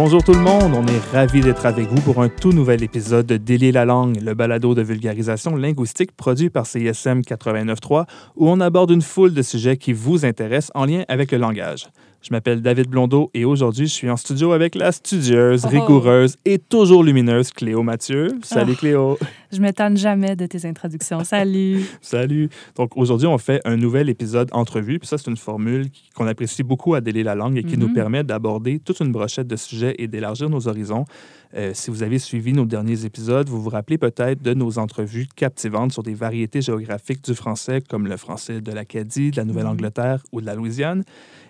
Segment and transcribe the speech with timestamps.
[0.00, 3.26] Bonjour tout le monde, on est ravis d'être avec vous pour un tout nouvel épisode
[3.26, 8.04] de Délier la langue, le balado de vulgarisation linguistique produit par CISM 89.3
[8.36, 11.88] où on aborde une foule de sujets qui vous intéressent en lien avec le langage.
[12.28, 15.68] Je m'appelle David Blondeau et aujourd'hui, je suis en studio avec la studieuse, Oh.
[15.70, 18.28] rigoureuse et toujours lumineuse Cléo Mathieu.
[18.42, 18.78] Salut Ah.
[18.78, 19.18] Cléo.
[19.50, 21.24] Je m'étonne jamais de tes introductions.
[21.24, 21.80] Salut.
[22.02, 22.50] Salut.
[22.76, 24.98] Donc aujourd'hui, on fait un nouvel épisode entrevue.
[24.98, 27.88] Puis ça, c'est une formule qu'on apprécie beaucoup à Délier la langue et qui nous
[27.88, 27.94] Mhm.
[27.94, 31.06] permet d'aborder toute une brochette de sujets et d'élargir nos horizons.
[31.56, 35.26] Euh, si vous avez suivi nos derniers épisodes, vous vous rappelez peut-être de nos entrevues
[35.34, 40.22] captivantes sur des variétés géographiques du français, comme le français de l'Acadie, de la Nouvelle-Angleterre
[40.32, 41.04] ou de la Louisiane,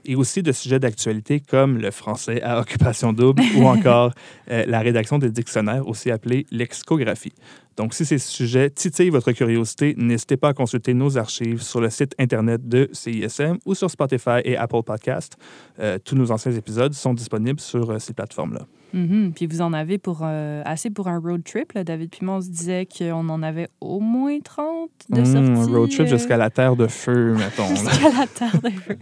[0.09, 4.13] et aussi de sujets d'actualité comme le français à occupation double ou encore
[4.51, 7.35] euh, la rédaction des dictionnaires, aussi appelée lexicographie.
[7.77, 11.91] Donc, si ces sujets titillent votre curiosité, n'hésitez pas à consulter nos archives sur le
[11.91, 15.37] site Internet de CISM ou sur Spotify et Apple Podcast.
[15.79, 18.67] Euh, tous nos anciens épisodes sont disponibles sur euh, ces plateformes-là.
[18.93, 19.33] Mhm.
[19.35, 21.73] Puis vous en avez pour euh, assez pour un road trip.
[21.73, 21.85] Là.
[21.85, 25.51] David on se disait qu'on en avait au moins 30 de Mmh, sorties.
[25.51, 27.69] un road trip euh, jusqu'à la Terre de Feu, mettons.
[27.69, 28.99] jusqu'à la Terre de Feu.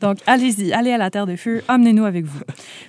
[0.00, 2.40] Donc, allez-y, allez à la Terre de Feu, emmenez-nous avec vous.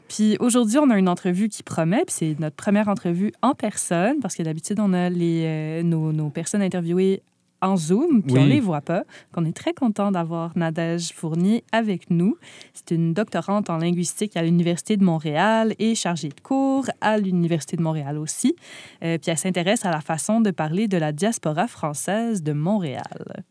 [0.09, 4.19] Puis aujourd'hui, on a une entrevue qui promet, puis c'est notre première entrevue en personne,
[4.21, 7.21] parce que d'habitude, on a les, euh, nos, nos personnes interviewées
[7.61, 8.39] en Zoom, puis Oui.
[8.41, 9.03] on les voit pas.
[9.31, 12.37] Qu'on est très content d'avoir Nadège Fournier avec nous.
[12.73, 17.75] C'est une doctorante en linguistique à l'Université de Montréal et chargée de cours à l'Université
[17.77, 18.55] de Montréal aussi.
[19.03, 23.03] Euh, puis elle s'intéresse à la façon de parler de la diaspora française de Montréal.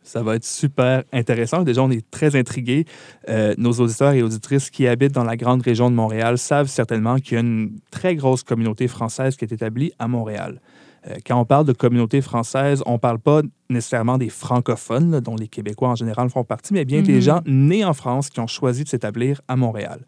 [0.02, 1.62] Ça va être super intéressant.
[1.62, 2.84] Déjà, on est très intrigués.
[3.28, 7.16] Euh, nos auditeurs et auditrices qui habitent dans la grande région de Montréal savent certainement
[7.16, 10.60] qu'il y a une très grosse communauté française qui est établie à Montréal.
[11.08, 15.20] Euh, quand on parle de communauté française, on ne parle pas nécessairement des francophones, là,
[15.20, 17.20] dont les Québécois en général font partie, mais bien des Mhm.
[17.20, 20.00] gens nés en France qui ont choisi de s'établir à Montréal.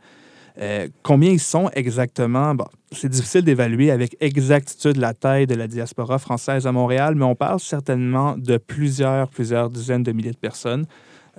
[0.60, 2.52] Euh, combien ils sont exactement?
[2.54, 7.24] Bon, c'est difficile d'évaluer avec exactitude la taille de la diaspora française à Montréal, mais
[7.24, 10.86] on parle certainement de plusieurs, plusieurs dizaines de milliers de personnes,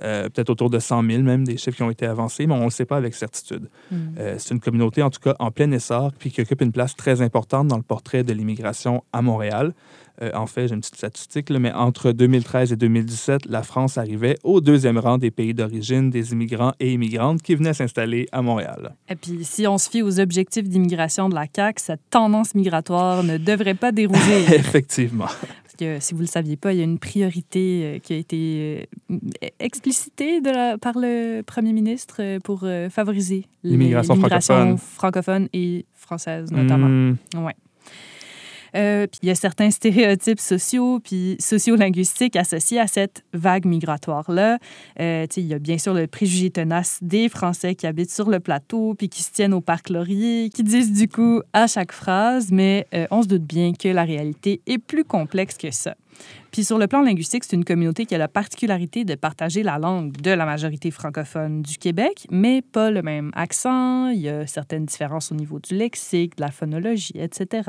[0.02, 2.60] euh, peut-être autour de 100 000 même, des chiffres qui ont été avancés, mais on
[2.60, 3.68] ne le sait pas avec certitude.
[3.90, 3.96] Mm.
[4.18, 6.96] Euh, c'est une communauté, en tout cas, en plein essor, puis qui occupe une place
[6.96, 9.74] très importante dans le portrait de l'immigration à Montréal.
[10.22, 13.96] Euh, en fait, j'ai une petite statistique, là, mais entre 2013 et 2017, la France
[13.96, 18.42] arrivait au deuxième rang des pays d'origine des immigrants et immigrantes qui venaient s'installer à
[18.42, 18.94] Montréal.
[19.08, 23.22] Et puis, si on se fie aux objectifs d'immigration de la CAQ, cette tendance migratoire
[23.22, 24.44] ne devrait pas dérouler.
[24.52, 25.28] Effectivement.
[25.80, 28.16] Que, si vous ne le saviez pas, il y a une priorité euh, qui a
[28.16, 34.76] été euh, explicitée de la- par le premier ministre euh, pour favoriser L'immigration francophone.
[34.78, 36.88] francophone et française, notamment.
[36.88, 37.54] Hmm, Ouais.
[38.76, 44.58] Euh, il y a certains stéréotypes sociaux puis sociolinguistiques associés à cette vague migratoire-là.
[45.00, 48.40] Euh, il y a bien sûr le préjugé tenace des Français qui habitent sur le
[48.40, 52.50] plateau puis qui se tiennent au parc Laurier, qui disent du coup à chaque phrase,
[52.50, 55.94] mais euh, on se doute bien que la réalité est plus complexe que ça.
[56.50, 59.78] Puis sur le plan linguistique, c'est une communauté qui a la particularité de partager la
[59.78, 64.08] langue de la majorité francophone du Québec, mais pas le même accent.
[64.08, 67.62] Il y a certaines différences au niveau du lexique, de la phonologie, etc.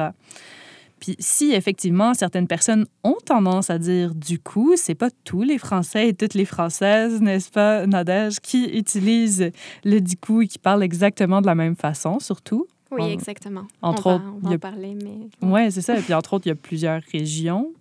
[1.02, 5.58] Puis si effectivement certaines personnes ont tendance à dire du coup, c'est pas tous les
[5.58, 9.52] Français et toutes les Françaises, n'est-ce pas, Nadège, qui utilisent
[9.84, 12.68] le du coup et qui parlent exactement de la même façon, surtout.
[12.92, 13.64] Oui, En- exactement.
[13.82, 15.48] entre on autres, va, on va y a- en parler, mais...
[15.48, 15.98] Ouais, c'est ça.
[15.98, 17.72] Et puis entre autres, il y a plusieurs régions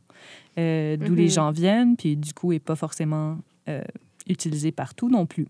[0.59, 1.31] euh, d'où les Mhm.
[1.31, 3.37] gens viennent, puis du coup, n'est pas forcément
[3.69, 3.83] euh,
[4.29, 5.47] utilisé partout non plus.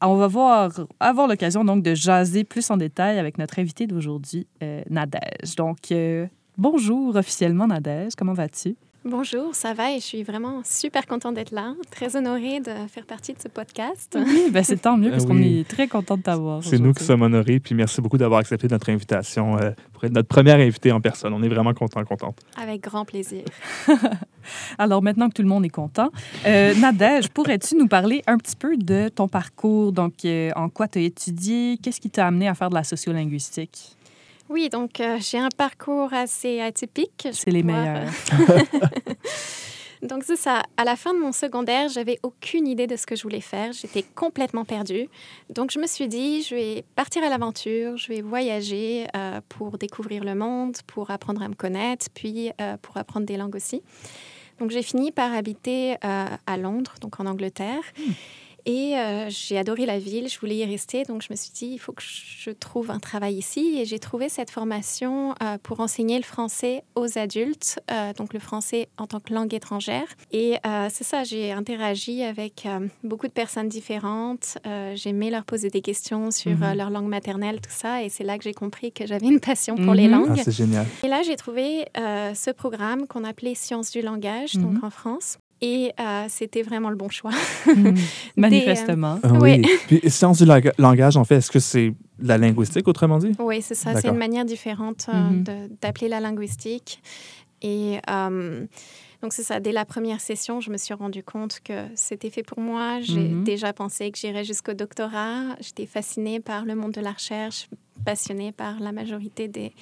[0.00, 4.46] On va voir, avoir l'occasion donc de jaser plus en détail avec notre invité d'aujourd'hui,
[4.62, 5.56] euh, Nadège.
[5.56, 6.26] Donc, euh,
[6.56, 8.12] bonjour officiellement, Nadège.
[8.16, 8.76] Comment vas-tu?
[9.06, 11.74] Bonjour, ça va et je suis vraiment super contente d'être là.
[11.90, 14.16] Très honorée de faire partie de ce podcast.
[14.18, 15.58] Oui, ben, c'est tant mieux parce Ah qu'on oui.
[15.60, 16.64] est très content de t'avoir.
[16.64, 20.12] C'est nous qui sommes honorés, puis merci beaucoup d'avoir accepté notre invitation euh, pour être
[20.12, 21.34] notre première invitée en personne.
[21.34, 22.38] On est vraiment contents, contentes.
[22.58, 23.44] Avec grand plaisir.
[24.78, 26.08] Alors maintenant que tout le monde est content,
[26.46, 29.92] euh, Nadège, pourrais-tu nous parler un petit peu de ton parcours?
[29.92, 31.76] Donc, euh, en quoi tu as étudié?
[31.82, 33.96] Qu'est-ce qui t'a amené à faire de la sociolinguistique?
[34.54, 37.26] Oui, donc euh, j'ai un parcours assez atypique.
[37.32, 38.12] C'est les pouvoir, meilleurs.
[40.02, 40.62] Donc c'est ça.
[40.76, 43.72] À la fin de mon secondaire, j'avais aucune idée de ce que je voulais faire.
[43.72, 45.08] J'étais complètement perdue.
[45.50, 49.76] Donc je me suis dit, je vais partir à l'aventure, je vais voyager euh, pour
[49.76, 53.82] découvrir le monde, pour apprendre à me connaître, puis euh, pour apprendre des langues aussi.
[54.60, 57.82] Donc j'ai fini par habiter à Londres, donc en Angleterre.
[58.66, 61.66] Et euh, j'ai adoré la ville, je voulais y rester, donc je me suis dit,
[61.74, 63.76] il faut que je trouve un travail ici.
[63.78, 68.40] Et j'ai trouvé cette formation euh, pour enseigner le français aux adultes, euh, donc le
[68.40, 70.06] français en tant que langue étrangère.
[70.32, 70.56] Et
[70.90, 72.66] c'est ça, j'ai interagi avec
[73.02, 74.58] beaucoup de personnes différentes.
[74.94, 76.74] j'ai aimé leur poser des questions sur Mhm.
[76.76, 78.02] leur langue maternelle, tout ça.
[78.02, 80.10] Et c'est là que j'ai compris que j'avais une passion pour les Mhm.
[80.12, 80.36] langues.
[80.38, 80.86] Ah, c'est génial.
[81.02, 84.62] Et là, j'ai trouvé ce programme qu'on appelait Sciences du langage, Mhm.
[84.62, 85.38] donc en France.
[85.66, 87.30] Et euh, c'était vraiment le bon choix.
[87.66, 87.94] Mhm.
[88.36, 89.18] Manifestement.
[89.22, 89.62] Ah oui.
[89.64, 89.68] Oui.
[89.86, 93.32] Puis, science du lang- langage, en fait, est-ce que c'est la linguistique, autrement dit?
[93.38, 93.94] Oui, c'est ça.
[94.00, 95.44] C'est une manière différente euh, Mhm.
[95.80, 97.00] d'appeler la linguistique.
[97.62, 98.66] Et euh,
[99.22, 99.58] donc, c'est ça.
[99.58, 103.00] Dès la première session, je me suis rendu compte que c'était fait pour moi.
[103.00, 103.44] J'ai Mhm.
[103.44, 105.56] déjà pensé que j'irais jusqu'au doctorat.
[105.60, 107.68] J'étais fascinée par le monde de la recherche,
[108.04, 109.72] passionnée par la majorité des,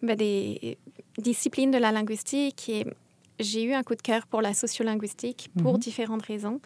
[0.00, 0.78] ben, des
[1.18, 2.68] disciplines de la linguistique.
[2.68, 2.86] Et
[3.40, 5.78] j'ai eu un coup de cœur pour la sociolinguistique pour Mhm.
[5.80, 6.60] différentes raisons.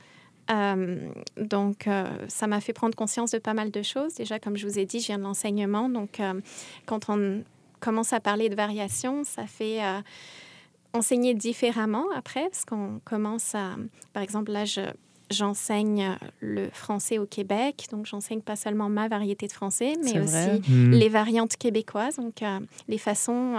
[0.51, 4.15] Euh, donc, euh, ça m'a fait prendre conscience de pas mal de choses.
[4.15, 5.89] Déjà, comme je vous ai dit, je viens de l'enseignement.
[5.89, 6.41] Donc, euh,
[6.87, 7.43] quand on
[7.81, 9.81] commence à parler de variation, ça fait
[10.93, 13.77] enseigner différemment après, parce qu'on commence à...
[14.13, 14.81] Par exemple, là, je-
[15.31, 17.87] j'enseigne le français au Québec.
[17.91, 20.71] Donc, j'enseigne pas seulement ma variété de français, mais aussi.
[20.71, 20.93] Hmm.
[20.93, 22.37] les variantes québécoises, donc
[22.89, 23.57] les façons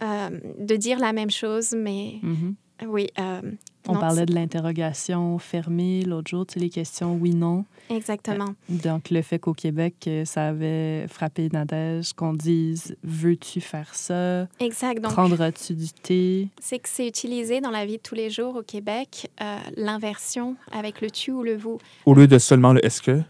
[0.00, 2.54] de dire la même chose, mais Mhm.
[2.88, 3.06] oui.
[3.18, 3.40] euh,
[3.88, 7.64] On non, parlait de l'interrogation fermée l'autre jour, tu sais, les questions oui-non.
[7.90, 8.54] Exactement.
[8.68, 14.46] Donc, le fait qu'au Québec, euh, ça avait frappé Nadège, qu'on dise Veux-tu faire ça?
[14.60, 15.00] Exact.
[15.02, 16.48] Donc, Prendras-tu du thé?
[16.60, 20.54] C'est que c'est utilisé dans la vie de tous les jours au Québec, euh, l'inversion
[20.70, 21.78] avec le tu ou le vous.
[22.06, 23.20] Au lieu de seulement le est-ce que,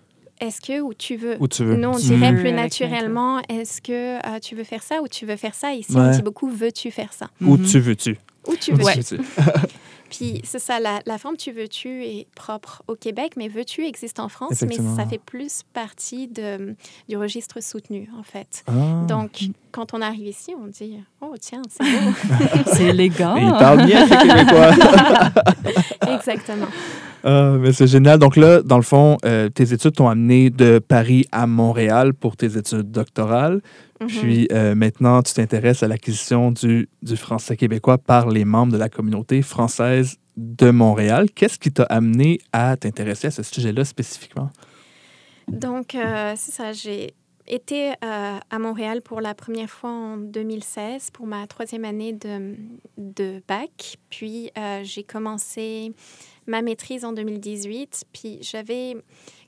[0.42, 1.36] Est-ce que ou tu veux?
[1.40, 1.76] Ou tu veux.
[1.76, 5.36] Nous, on dirait plus naturellement, est-ce que euh, tu veux faire ça ou tu veux
[5.36, 5.72] faire ça?
[5.72, 6.00] Ici, Ouais.
[6.00, 7.28] on dit beaucoup veux-tu faire ça?
[7.40, 7.64] Ou Mhm.
[7.66, 8.16] tu veux-tu?
[8.48, 8.82] ou tu Ou veux.
[10.12, 14.20] Puis c'est ça, la, la forme tu veux-tu est propre au Québec, mais veux-tu existe
[14.20, 16.76] en France, mais ça fait plus partie de,
[17.08, 18.62] du registre soutenu, en fait.
[18.66, 19.06] Ah.
[19.08, 22.62] Donc, quand on arrive ici, on dit Oh, tiens, c'est beau.
[22.74, 23.36] C'est élégant.
[23.36, 24.72] Il parle bien, ces Québécois.
[26.14, 26.66] Exactement.
[27.24, 28.18] Ah, mais c'est génial.
[28.18, 32.36] Donc là, dans le fond, euh, tes études t'ont amené de Paris à Montréal pour
[32.36, 33.60] tes études doctorales.
[34.02, 34.08] Mhm.
[34.08, 38.78] Puis euh, maintenant, tu t'intéresses à l'acquisition du, du français québécois par les membres de
[38.78, 41.30] la communauté française de Montréal.
[41.34, 44.50] Qu'est-ce qui t'a amené à t'intéresser à ce sujet-là spécifiquement?
[45.48, 47.14] Donc, euh, c'est ça, j'ai
[47.46, 52.56] été euh, à Montréal pour la première fois en 2016 pour ma troisième année de,
[52.96, 53.96] de bac.
[54.08, 54.50] Puis,
[54.84, 55.92] j'ai commencé
[56.46, 58.04] ma maîtrise en 2018.
[58.12, 58.96] Puis, j'avais,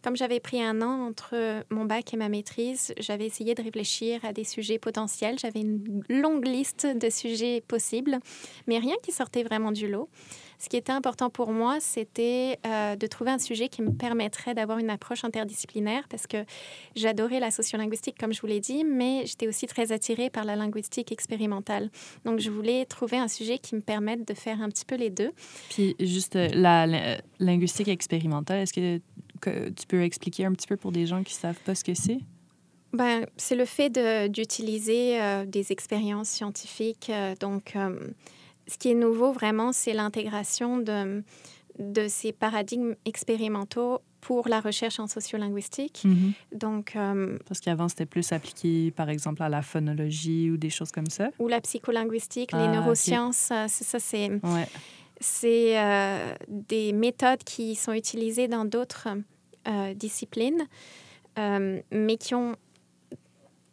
[0.04, 4.22] comme j'avais pris un an entre mon bac et ma maîtrise, j'avais essayé de réfléchir
[4.24, 5.38] à des sujets potentiels.
[5.38, 8.18] J'avais une longue liste de sujets possibles,
[8.66, 10.10] mais rien qui sortait vraiment du lot.
[10.58, 14.54] Ce qui était important pour moi, c'était euh, de trouver un sujet qui me permettrait
[14.54, 16.44] d'avoir une approche interdisciplinaire parce que
[16.94, 20.54] j'adorais la sociolinguistique, comme je vous l'ai dit, mais j'étais aussi très attirée par la
[20.54, 21.90] linguistique expérimentale.
[22.24, 25.10] Donc, je voulais trouver un sujet qui me permette de faire un petit peu les
[25.10, 25.32] deux.
[25.70, 29.00] Puis, juste euh, la, la- linguistique expérimentale, est-ce que,
[29.40, 31.84] que tu peux expliquer un petit peu pour des gens qui ne savent pas ce
[31.84, 32.18] que c'est?
[32.92, 37.10] Ben, c'est le fait de- d'utiliser euh, des expériences scientifiques.
[37.10, 37.98] euh, donc, euh,
[38.68, 41.24] ce qui est nouveau vraiment, c'est l'intégration de,
[41.80, 46.04] de ces paradigmes expérimentaux pour la recherche en sociolinguistique.
[46.52, 50.92] Donc, euh, Parce qu'avant, c'était plus appliqué, par exemple, à la phonologie ou des choses
[50.92, 51.28] comme ça?
[51.40, 52.74] ou la psycholinguistique, Ah, les ok.
[52.74, 54.68] neurosciences, c'est ça, c'est Ouais.
[55.20, 59.08] c'est euh, des méthodes qui sont utilisées dans d'autres
[59.94, 60.66] disciplines,
[61.38, 62.54] euh, mais qui ont,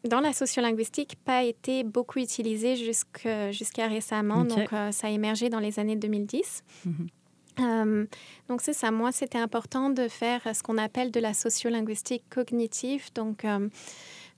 [0.03, 4.43] dans la sociolinguistique, pas été beaucoup utilisées jusque- jusqu'à récemment.
[4.45, 6.63] Donc, euh, ça a émergé dans les années 2010.
[6.85, 7.07] Mhm.
[7.59, 8.05] Euh,
[8.47, 8.89] donc, c'est ça.
[8.91, 13.09] Moi, c'était important de faire ce qu'on appelle de la sociolinguistique cognitive.
[13.13, 13.67] Donc, euh,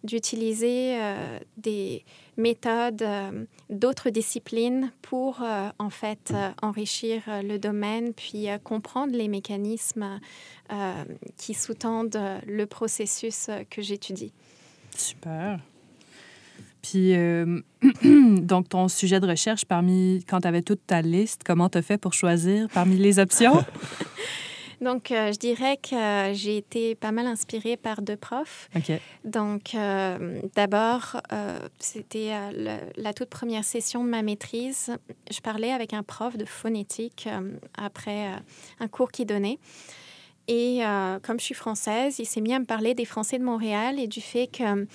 [0.03, 2.03] d'utiliser euh, des
[2.35, 10.19] méthodes euh, d'autres disciplines pour euh, en fait enrichir le domaine puis comprendre les mécanismes
[11.37, 14.33] qui sous-tendent le processus que j'étudie.
[14.95, 15.59] Super.
[16.81, 17.13] Puis,
[18.41, 21.81] donc, ton sujet de recherche, parmi, quand tu avais toute ta liste, comment tu as
[21.81, 23.63] fait pour choisir parmi les options?
[24.83, 28.69] Donc, euh, je dirais que euh, j'ai été pas mal inspirée par deux profs.
[29.23, 32.31] Donc, euh, d'abord, euh, c'était
[32.97, 34.91] la toute première session de ma maîtrise.
[35.31, 37.27] Je parlais avec un prof de phonétique
[37.77, 38.27] après
[38.79, 39.57] un cours qu'il donnait.
[40.49, 40.81] Et
[41.21, 44.07] comme je suis française, il s'est mis à me parler des Français de Montréal et
[44.07, 44.85] du fait que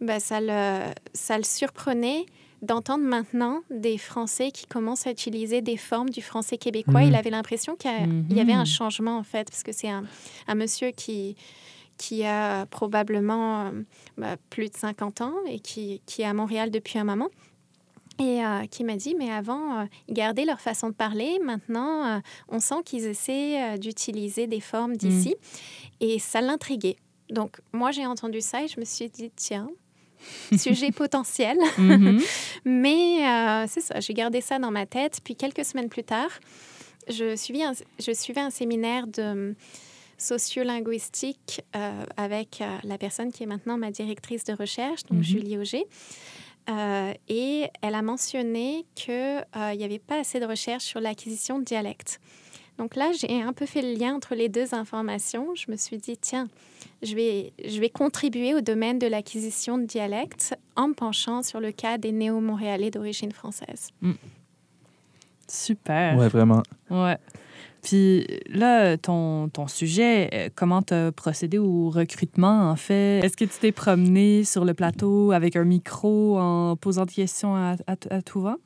[0.00, 2.26] ben, ça, le, ça le surprenait
[2.62, 7.02] d'entendre maintenant des Français qui commencent à utiliser des formes du français québécois.
[7.02, 7.14] Il Mhm.
[7.14, 7.90] avait l'impression qu'il
[8.30, 8.66] y, avait un Mhm.
[8.66, 10.04] changement, en fait, parce que c'est un,
[10.48, 11.36] un monsieur qui,
[11.96, 13.70] qui a probablement euh,
[14.16, 17.28] bah, plus de 50 ans et qui, qui est à Montréal depuis un moment.
[18.20, 21.38] Et euh, qui m'a dit, mais avant, euh, ils gardaient leur façon de parler.
[21.44, 25.36] Maintenant, euh, on sent qu'ils essaient d'utiliser des formes d'ici.
[26.00, 26.96] Et ça l'intriguait.
[27.30, 29.68] Donc, moi, j'ai entendu ça et je me suis dit, tiens,
[30.56, 31.56] sujet potentiel.
[31.78, 32.20] Mhm.
[32.64, 35.20] Mais euh, c'est ça, j'ai gardé ça dans ma tête.
[35.24, 36.30] Puis quelques semaines plus tard,
[37.08, 39.54] je suivais un, je suivais un séminaire de
[40.18, 45.24] sociolinguistique euh, avec euh, la personne qui est maintenant ma directrice de recherche, donc Mhm.
[45.24, 45.86] Julie Auger.
[46.68, 49.42] Euh, et elle a mentionné qu'il
[49.76, 52.20] n'y avait pas assez de recherche sur l'acquisition de dialectes.
[52.76, 55.54] Donc là, j'ai un peu fait le lien entre les deux informations.
[55.54, 56.48] Je me suis dit, tiens,
[57.02, 61.60] je vais, je vais contribuer au domaine de l'acquisition de dialectes en me penchant sur
[61.60, 63.90] le cas des néo-montréalais d'origine française.
[65.48, 66.16] Super.
[66.16, 66.62] Ouais, vraiment.
[66.90, 67.16] Ouais.
[67.82, 73.20] Puis là, ton, ton sujet, euh, comment tu as procédé au recrutement, en fait?
[73.20, 77.54] Est-ce que tu t'es promené sur le plateau avec un micro en posant des questions
[77.54, 78.56] à, à, à tout vent?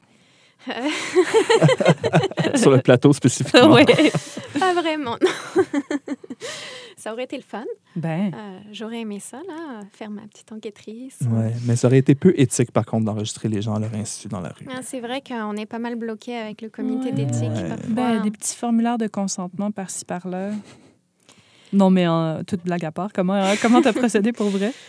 [2.54, 3.72] Sur le plateau spécifiquement.
[3.74, 3.84] oui.
[4.58, 5.62] Pas vraiment, non.
[6.96, 7.64] ça aurait été le fun.
[7.96, 11.18] Ben, Euh, J'aurais aimé ça, là, faire ma petite enquêtrice.
[11.22, 14.28] Ouais, mais ça aurait été peu éthique, par contre, d'enregistrer les gens à leur insu
[14.28, 14.66] dans la rue.
[14.70, 17.12] Ah, C'est vrai qu'on est pas mal bloqué avec le comité Ouais.
[17.12, 17.50] d'éthique.
[17.50, 17.76] Ouais.
[17.88, 20.50] ben, des petits formulaires de consentement par-ci, par-là.
[21.72, 24.72] Non, mais en toute blague à part, comment hein, comment t'as procédé pour vrai?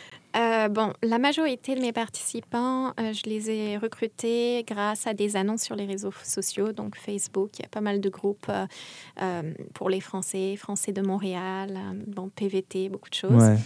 [0.64, 5.36] Euh, bon, la majorité de mes participants, euh, je les ai recrutés grâce à des
[5.36, 7.52] annonces sur les réseaux sociaux, donc Facebook.
[7.60, 12.30] Il y a pas mal de groupes euh, pour les Français, Français de Montréal, bon,
[12.30, 13.44] PVT, beaucoup de choses.
[13.44, 13.58] Ouais.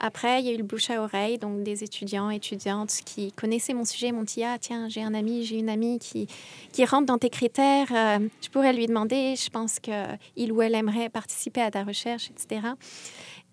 [0.00, 3.74] Après, il y a eu le bouche à oreille, donc des étudiants, étudiantes qui connaissaient
[3.74, 6.28] mon sujet, m'ont dit Ah, tiens, j'ai un ami, j'ai une amie qui,
[6.72, 10.76] qui rentre dans tes critères, euh, je pourrais lui demander, je pense qu'il ou elle
[10.76, 12.68] aimerait participer à ta recherche, etc.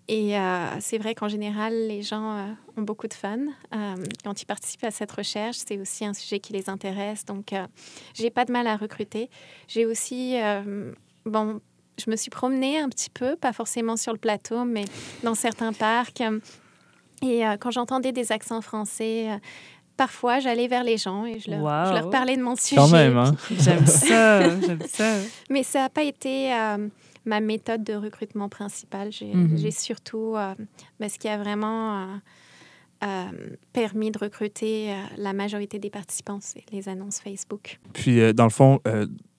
[0.08, 2.44] Et euh, c'est vrai qu'en général, les gens euh,
[2.76, 3.38] ont beaucoup de fun
[3.74, 5.56] euh, quand ils participent à cette recherche.
[5.66, 7.66] C'est aussi un sujet qui les intéresse, donc euh,
[8.14, 9.28] j'ai pas de mal à recruter.
[9.66, 10.92] J'ai aussi, euh,
[11.24, 11.60] bon,
[11.98, 14.84] je me suis promenée un petit peu, pas forcément sur le plateau, mais
[15.24, 16.20] dans certains parcs.
[16.20, 16.38] euh,
[17.22, 19.38] Et euh, quand j'entendais des accents français, euh,
[19.96, 22.76] parfois j'allais vers les gens et je leur, je leur parlais de mon sujet.
[22.76, 23.34] Quand même, hein?
[23.50, 25.14] J'aime ça, j'aime ça.
[25.50, 26.86] Mais ça n'a pas été euh,
[27.26, 29.12] ma méthode de recrutement principale.
[29.12, 29.56] J'ai Mhm.
[29.58, 30.54] j'ai surtout euh,
[31.00, 32.06] ben, ce qui a vraiment euh,
[33.04, 33.24] euh,
[33.72, 37.78] permis de recruter euh, la majorité des participants, c'est les annonces Facebook.
[37.92, 38.80] Puis, dans le fond,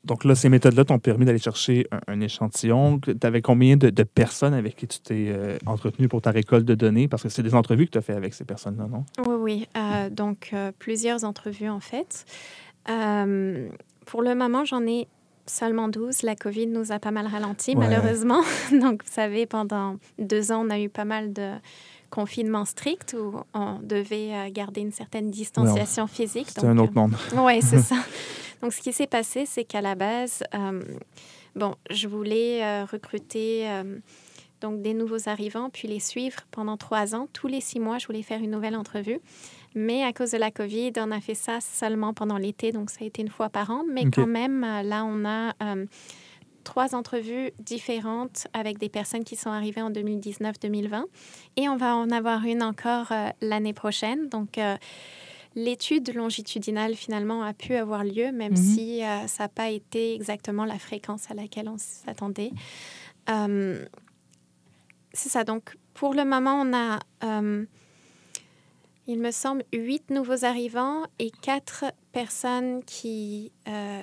[0.03, 2.99] donc là, ces méthodes-là t'ont permis d'aller chercher un, un échantillon.
[2.99, 6.65] Tu avais combien de, de personnes avec qui tu t'es euh, entretenu pour ta récolte
[6.65, 7.07] de données?
[7.09, 9.03] Parce que c'est des entrevues que tu as fait avec ces personnes-là, non?
[9.25, 9.67] Oui, oui.
[9.75, 12.25] euh, donc, euh, plusieurs entrevues, en fait.
[14.05, 15.07] Pour le moment, j'en ai
[15.49, 16.23] seulement 12.
[16.23, 17.87] La COVID nous a pas mal ralenti, Ouais.
[17.87, 18.41] malheureusement.
[18.71, 21.51] donc, vous savez, pendant deux ans, on a eu pas mal de
[22.09, 26.47] confinements stricts où on devait euh, garder une certaine distanciation physique.
[26.49, 27.15] C'était un autre monde.
[27.35, 27.95] Oui, c'est ça.
[28.61, 30.81] Donc, ce qui s'est passé, c'est qu'à la base, euh,
[31.55, 33.99] bon, je voulais euh, recruter euh,
[34.61, 37.27] donc des nouveaux arrivants, puis les suivre pendant trois ans.
[37.33, 39.19] Tous les six mois, je voulais faire une nouvelle entrevue.
[39.77, 42.97] Mais à cause de la COVID, on a fait ça seulement pendant l'été, donc ça
[43.01, 43.83] a été une fois par an.
[43.87, 45.85] Mais quand même, euh, là, on a euh,
[46.63, 51.03] trois entrevues différentes avec des personnes qui sont arrivées en 2019-2020.
[51.57, 54.29] Et on va en avoir une encore euh, l'année prochaine.
[54.29, 54.75] Donc, euh,
[55.55, 58.57] l'étude longitudinale, finalement, a pu avoir lieu, même Mhm.
[58.57, 62.51] si ça n'a pas été exactement la fréquence à laquelle on s'attendait.
[65.13, 65.43] C'est ça.
[65.43, 66.99] Donc, pour le moment, on a,
[69.07, 74.01] il me semble, huit nouveaux arrivants et quatre personnes qui euh,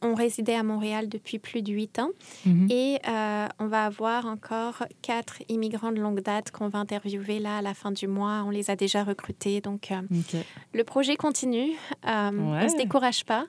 [0.00, 2.10] ont résidé à Montréal depuis plus de huit ans.
[2.44, 2.68] Mhm.
[2.70, 7.58] Et euh, on va avoir encore quatre immigrants de longue date qu'on va interviewer là
[7.58, 8.44] à la fin du mois.
[8.46, 9.60] On les a déjà recrutés.
[9.60, 10.02] Donc, euh,
[10.72, 11.72] le projet continue.
[12.04, 13.46] On ne se décourage pas.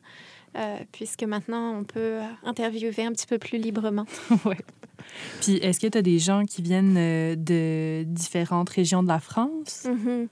[0.56, 4.06] Euh, puisque maintenant, on peut interviewer un petit peu plus librement.
[4.46, 4.58] ouais.
[5.42, 9.20] Puis, est-ce que tu as des gens qui viennent euh, de différentes régions de la
[9.20, 9.86] France?
[9.86, 10.27] Mhm.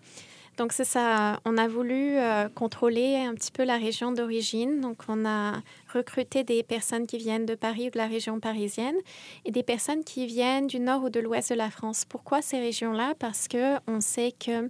[0.58, 1.40] Donc, c'est ça.
[1.46, 4.80] On a voulu euh, contrôler un petit peu la région d'origine.
[4.80, 5.62] Donc, on a
[5.94, 8.96] recruté des personnes qui viennent de Paris ou de la région parisienne
[9.46, 12.06] et des personnes qui viennent du nord ou de l'ouest de la France.
[12.08, 13.14] Pourquoi ces régions-là?
[13.20, 14.70] Parce que on sait qu'il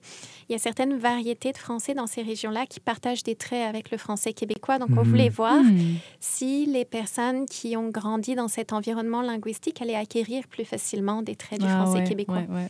[0.50, 3.98] y a certaines variétés de français dans ces régions-là qui partagent des traits avec le
[3.98, 4.80] français québécois.
[4.80, 5.10] Donc, on Mhm.
[5.10, 5.96] voulait voir Hmm.
[6.20, 11.36] si les personnes qui ont grandi dans cet environnement linguistique allaient acquérir plus facilement des
[11.36, 12.38] traits du Ah français ouais, québécois.
[12.50, 12.70] ouais, ouais.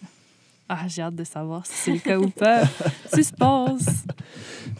[0.68, 2.64] Ah, j'ai hâte de savoir si c'est le cas ou pas.
[3.14, 4.06] Suspense!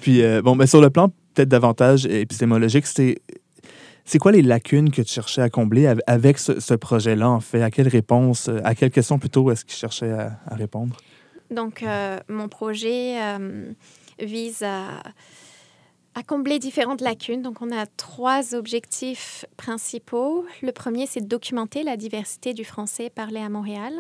[0.02, 3.22] Puis, euh, bon, mais sur le plan peut-être davantage épistémologique, c'est
[4.06, 7.64] c'est quoi les lacunes que tu cherchais à combler avec ce, projet-là, en fait?
[7.64, 10.96] À quelle réponse, euh, à quelle question plutôt est-ce que tu cherchais à, répondre?
[11.50, 13.72] Donc, euh, mon projet euh,
[14.20, 15.02] vise à,
[16.16, 17.42] à, combler différentes lacunes.
[17.42, 20.46] Donc, on a trois objectifs principaux.
[20.62, 23.94] Le premier, c'est de documenter la diversité du français parlé à Montréal,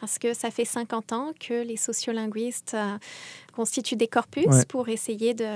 [0.00, 2.76] parce que ça fait 50 ans que les sociolinguistes
[3.58, 5.48] constituent des corpus pour essayer de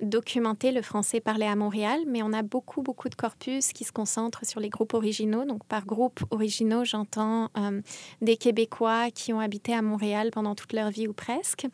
[0.00, 3.92] documenter le français parlé à Montréal, mais on a beaucoup, beaucoup de corpus qui se
[3.92, 5.44] concentrent sur les groupes originaux.
[5.44, 7.80] Donc, par groupes originaux, j'entends euh,
[8.22, 11.68] des Québécois qui ont habité à Montréal pendant toute leur vie ou presque.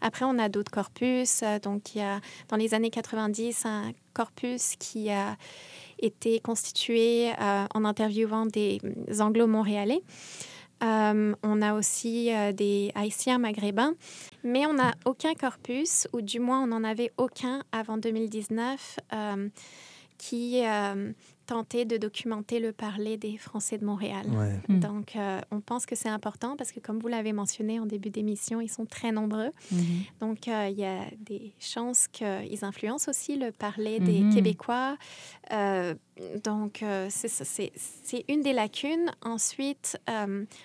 [0.00, 1.42] Après, on a d'autres corpus.
[1.42, 5.36] Euh, donc, il y a, dans les années 90, un corpus qui a
[5.98, 8.80] été constitué euh, en interviewant des
[9.18, 10.00] anglo-montréalais.
[10.82, 13.94] Euh, on a aussi euh, des Haïtiens maghrébins,
[14.44, 19.48] mais on n'a aucun corpus, ou du moins on n'en avait aucun avant 2019, euh,
[20.20, 20.62] qui
[21.50, 24.24] tenter de documenter le parler des Français de Montréal.
[24.68, 24.78] Hmm.
[24.78, 28.10] Donc, euh, on pense que c'est important parce que, comme vous l'avez mentionné en début
[28.10, 29.50] d'émission, ils sont très nombreux.
[29.72, 29.80] Mhm.
[30.20, 34.32] Donc, euh, il y a des chances qu'ils influencent aussi le parler des Mhm.
[34.32, 34.96] Québécois.
[35.52, 35.96] Euh,
[36.44, 39.10] donc, c'est une des lacunes.
[39.22, 39.98] Ensuite,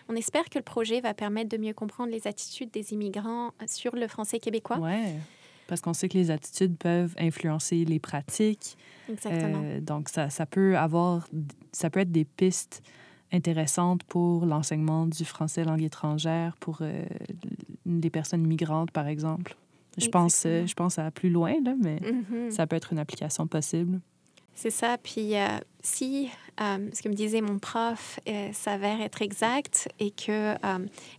[0.08, 3.96] on espère que le projet va permettre de mieux comprendre les attitudes des immigrants sur
[3.96, 4.78] le français québécois.
[4.78, 5.16] Ouais.
[5.68, 8.78] Parce qu'on sait que les attitudes peuvent influencer les pratiques.
[9.10, 9.62] Exactement.
[9.64, 11.28] Euh, donc, ça, ça, peut avoir,
[11.72, 12.82] ça peut être des pistes
[13.32, 17.04] intéressantes pour l'enseignement du français langue étrangère pour euh,
[17.86, 19.56] les personnes migrantes, par exemple.
[19.98, 22.52] Je pense, euh, je pense à plus loin, là, mais Mhm.
[22.52, 24.02] ça peut être une application possible.
[24.56, 24.98] C'est ça.
[24.98, 25.48] Puis euh,
[25.82, 26.30] si
[26.62, 30.56] euh, ce que me disait mon prof euh, s'avère être exact et que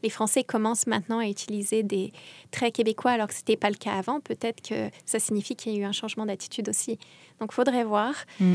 [0.03, 2.13] les Français commencent maintenant à utiliser des
[2.51, 5.73] traits québécois alors que ce n'était pas le cas avant, peut-être que ça signifie qu'il
[5.73, 6.99] y a eu un changement d'attitude aussi.
[7.39, 8.15] Donc, il faudrait voir.
[8.41, 8.55] Mm.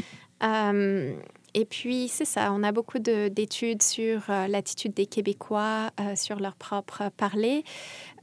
[1.54, 6.16] Et puis, c'est ça, on a beaucoup de- d'études sur euh, l'attitude des Québécois, euh,
[6.16, 7.64] sur leur propre parler,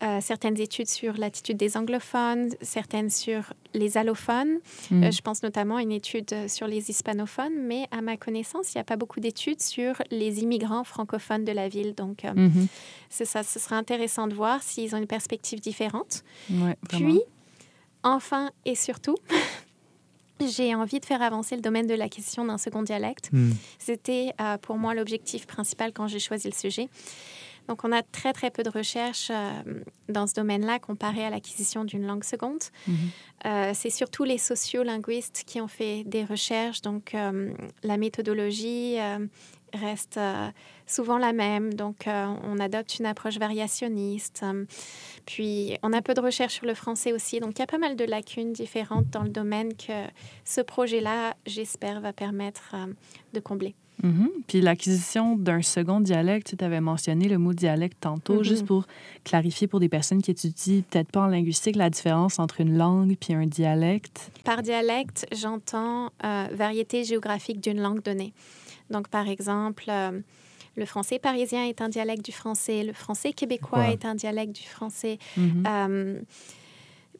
[0.02, 4.58] euh, certaines études sur l'attitude des anglophones, certaines sur les allophones.
[4.90, 5.04] Mm.
[5.04, 8.78] Euh, je pense notamment à une étude sur les hispanophones, mais à ma connaissance, il
[8.78, 11.94] n'y a pas beaucoup d'études sur les immigrants francophones de la ville.
[11.94, 12.66] Donc, Mhm.
[13.10, 16.22] c'est ça, ce sera intéressant de voir s'ils ont une perspective différente.
[16.50, 16.76] Ouais.
[16.88, 17.20] Puis,
[18.02, 19.16] enfin et surtout,
[20.46, 23.30] j'ai envie de faire avancer le domaine de la question d'un second dialecte.
[23.32, 23.52] Hmm.
[23.78, 26.88] C'était euh, pour moi l'objectif principal quand j'ai choisi le sujet.
[27.66, 29.52] Donc, on a très, très peu de recherches euh,
[30.08, 32.62] dans ce domaine-là comparé à l'acquisition d'une langue seconde.
[32.86, 32.96] Mhm.
[33.44, 36.80] Euh, c'est surtout les sociolinguistes qui ont fait des recherches.
[36.80, 37.14] Donc,
[37.82, 38.96] la méthodologie
[39.74, 40.48] reste euh,
[40.86, 41.74] souvent la même.
[41.74, 44.42] Donc, euh, on adopte une approche variationniste.
[44.42, 44.64] Euh,
[45.26, 47.40] puis, on a peu de recherches sur le français aussi.
[47.40, 50.06] Donc, il y a pas mal de lacunes différentes dans le domaine que
[50.44, 52.74] ce projet-là, j'espère, va permettre
[53.32, 53.74] de combler.
[54.02, 54.30] Mhm.
[54.46, 58.86] Puis l'acquisition d'un second dialecte, tu avais mentionné le mot dialecte tantôt, juste pour
[59.24, 63.16] clarifier pour des personnes qui étudient peut-être pas en linguistique la différence entre une langue
[63.20, 64.30] puis un dialecte.
[64.44, 68.32] Par dialecte, j'entends euh, variété géographique d'une langue donnée.
[68.90, 70.20] Donc, par exemple, euh,
[70.76, 73.92] le français parisien est un dialecte du français, le français québécois Ouais.
[73.94, 75.18] est un dialecte du français.
[75.36, 75.64] Mhm.
[75.66, 76.20] Euh,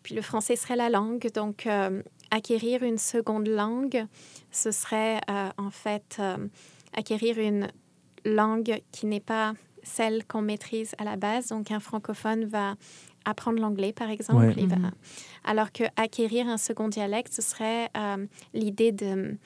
[0.03, 1.29] puis le français serait la langue.
[1.35, 4.07] Donc, euh, acquérir une seconde langue,
[4.51, 5.21] ce serait
[5.57, 6.21] en fait
[6.95, 7.69] acquérir une
[8.25, 11.49] langue qui n'est pas celle qu'on maîtrise à la base.
[11.49, 12.75] Donc, un francophone va
[13.25, 14.47] apprendre l'anglais, par exemple.
[14.47, 14.55] Ouais.
[14.57, 14.91] Il va- Mhm.
[15.45, 19.37] Alors que acquérir un second dialecte, ce serait euh, l'idée de,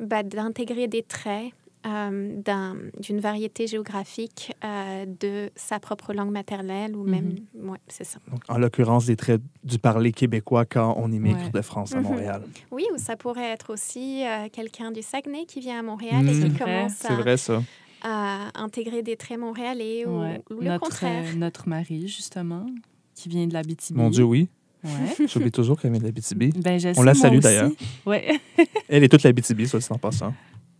[0.00, 1.52] bah, d'intégrer des traits
[1.86, 7.36] euh, d'un- d'une variété géographique euh, de sa propre langue maternelle ou même...
[7.54, 8.18] Ouais, c'est ça.
[8.30, 11.50] Donc, en l'occurrence, des traits du parler québécois quand on immigre Ouais.
[11.50, 12.02] de France à Mhm.
[12.02, 12.42] Montréal.
[12.70, 16.34] Oui, ou ça pourrait être aussi euh, quelqu'un du Saguenay qui vient à Montréal et
[16.34, 16.42] Mm.
[16.42, 17.62] qui vrai, commence C'est à, vrai, ça.
[18.02, 20.42] à intégrer des traits montréalais ou, Ouais.
[20.50, 21.24] ou le notre, contraire.
[21.32, 22.66] euh, notre mari, justement,
[23.14, 23.96] qui vient de la BTB.
[23.96, 24.50] Mon Dieu, oui.
[24.82, 25.26] Ouais.
[25.26, 26.58] J'oublie toujours qu'elle vient de la BTB.
[26.62, 27.70] Ben, On sais, la salue, d'ailleurs.
[28.06, 28.40] Ouais.
[28.88, 30.34] Elle est toute la BTB, soit dit en passant.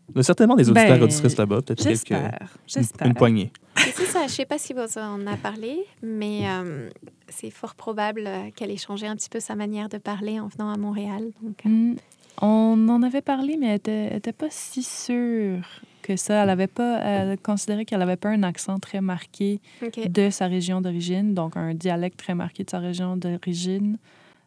[0.08, 2.22] Il y a certainement des auditeurs Ben, auditrices là-bas, peut-être quelques...
[2.66, 3.06] J'espère.
[3.06, 3.52] Une, poignée.
[3.76, 6.90] C'est ça, je ne sais pas si vous en a parlé, mais euh,
[7.28, 10.70] c'est fort probable qu'elle ait changé un petit peu sa manière de parler en venant
[10.72, 11.30] à Montréal.
[11.42, 11.94] Donc, euh, Hmm,
[12.42, 15.62] On en avait parlé, mais elle était, elle était pas si sûre
[16.10, 16.42] que ça.
[16.42, 19.60] Elle avait pas, elle considérait qu'elle avait pas un accent très marqué
[20.08, 23.96] de sa région d'origine, donc un dialecte très marqué de sa région d'origine.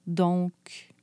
[0.07, 0.51] Donc,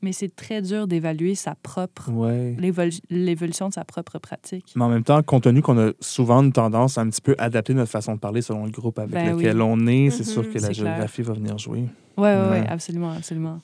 [0.02, 2.54] mais c'est très dur d'évaluer sa propre Ouais.
[2.58, 4.72] l'évol- l'évolution de sa propre pratique.
[4.76, 7.34] Mais en même temps, compte tenu qu'on a souvent une tendance à un petit peu
[7.38, 9.62] adapter notre façon de parler selon le groupe avec Ben lequel oui.
[9.66, 10.72] on est, c'est Mhm, sûr que la clair.
[10.74, 11.78] géographie va venir jouer.
[11.80, 12.60] Oui, oui, Ouais.
[12.60, 13.60] oui, absolument, absolument.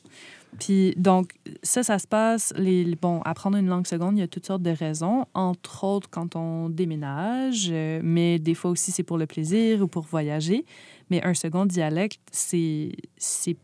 [0.59, 1.33] Puis, donc,
[1.63, 4.63] ça, ça se passe, les, bon, apprendre une langue seconde, il y a toutes sortes
[4.63, 9.27] de raisons, entre autres quand on déménage, euh, mais des fois aussi c'est pour le
[9.27, 10.65] plaisir ou pour voyager.
[11.11, 12.91] Mais un second dialecte, c'est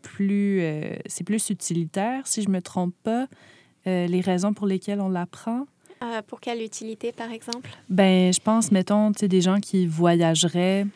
[0.02, 3.26] plus, euh, c'est plus utilitaire, si je me trompe pas,
[3.86, 5.66] euh, les raisons pour lesquelles on l'apprend.
[6.02, 7.70] Euh, pour quelle utilité, par exemple?
[7.88, 10.86] Ben, je pense, mettons, tu sais, des gens qui voyageraient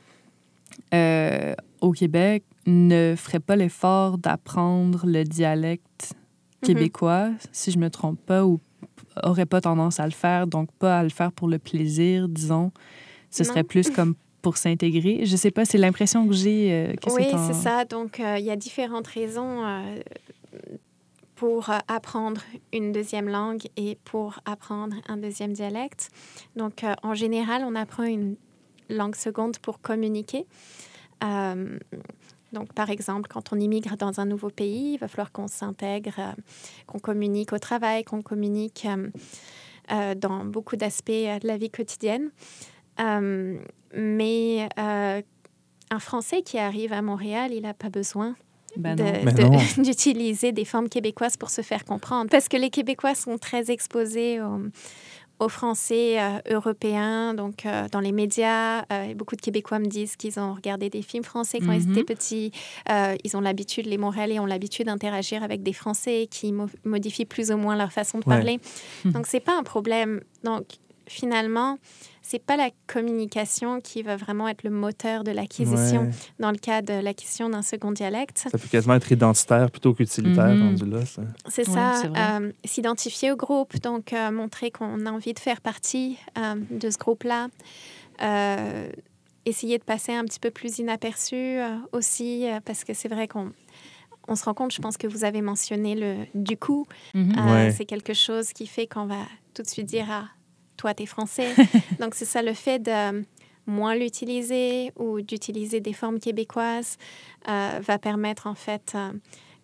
[1.80, 6.14] au Québec ne feraient pas l'effort d'apprendre le dialecte
[6.62, 6.66] Mhm.
[6.68, 8.60] québécois, si je me trompe pas, ou
[9.22, 12.72] auraient pas tendance à le faire, donc pas à le faire pour le plaisir, disons.
[13.30, 13.48] Ce Non.
[13.50, 15.26] serait plus comme pour s'intégrer.
[15.26, 16.72] Je sais pas, c'est l'impression que j'ai.
[16.72, 17.84] euh, Oui, c'est ça.
[17.84, 19.98] Donc, euh, il y a différentes raisons euh,
[21.34, 22.40] pour apprendre
[22.72, 26.08] une deuxième langue et pour apprendre un deuxième dialecte.
[26.56, 28.36] Donc, en général, on apprend une
[28.88, 30.46] langue seconde pour communiquer.
[32.52, 36.14] Donc, par exemple, quand on immigre dans un nouveau pays, il va falloir qu'on s'intègre,
[36.18, 36.32] euh,
[36.86, 39.08] qu'on communique au travail, qu'on communique euh,
[39.92, 42.30] euh, dans beaucoup d'aspects de la vie quotidienne.
[43.00, 43.58] Euh,
[43.94, 45.20] mais euh,
[45.90, 48.36] un Français qui arrive à Montréal, il n'a pas besoin
[48.76, 49.58] Ben de- de- non.
[49.82, 52.30] d'utiliser des formes québécoises pour se faire comprendre.
[52.30, 54.60] Parce que les Québécois sont très exposés aux,
[55.38, 58.84] aux Français euh, européens, donc euh, dans les médias.
[58.92, 61.92] euh, beaucoup de Québécois me disent qu'ils ont regardé des films français quand ils Mhm.
[61.92, 62.52] étaient petits.
[63.24, 67.50] Ils ont l'habitude, les Montréalais ont l'habitude d'interagir avec des Français qui mo- modifient plus
[67.50, 68.36] ou moins leur façon de Ouais.
[68.36, 68.60] parler.
[69.04, 69.12] Mhm.
[69.12, 70.20] Donc, c'est pas un problème.
[70.44, 70.64] Donc,
[71.06, 71.78] finalement,
[72.28, 76.10] c'est pas la communication qui va vraiment être le moteur de l'acquisition Ouais.
[76.40, 78.38] dans le cas de l'acquisition d'un second dialecte.
[78.38, 80.62] Ça peut quasiment être identitaire plutôt qu'utilitaire Mhm.
[80.62, 81.00] rendu là.
[81.48, 86.18] C'est ça, euh, s'identifier au groupe, donc euh, montrer qu'on a envie de faire partie
[86.36, 87.46] euh, de ce groupe-là.
[88.22, 88.88] Euh,
[89.44, 93.28] essayer de passer un petit peu plus inaperçu euh, aussi, euh, parce que c'est vrai
[93.28, 93.52] qu'on
[94.28, 96.86] on se rend compte, je pense que vous avez mentionné le du coup.
[97.14, 97.34] Mhm.
[97.38, 97.70] Euh, Ouais.
[97.70, 99.22] C'est quelque chose qui fait qu'on va
[99.54, 100.24] tout de suite dire Ah,
[100.76, 101.48] toi, t'es français.
[102.00, 103.24] Donc, c'est ça le fait de
[103.66, 106.96] moins l'utiliser ou d'utiliser des formes québécoises
[107.48, 109.12] euh, va permettre en fait euh,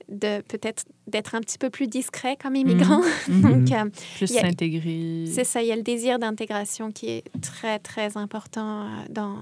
[0.08, 3.00] de peut-être d'être un petit peu plus discret comme immigrant.
[3.28, 3.40] Mhm.
[3.42, 5.24] Donc, euh, Plus s'intégrer.
[5.26, 9.38] c'est ça, il y a le désir d'intégration qui est très, très important euh, dans,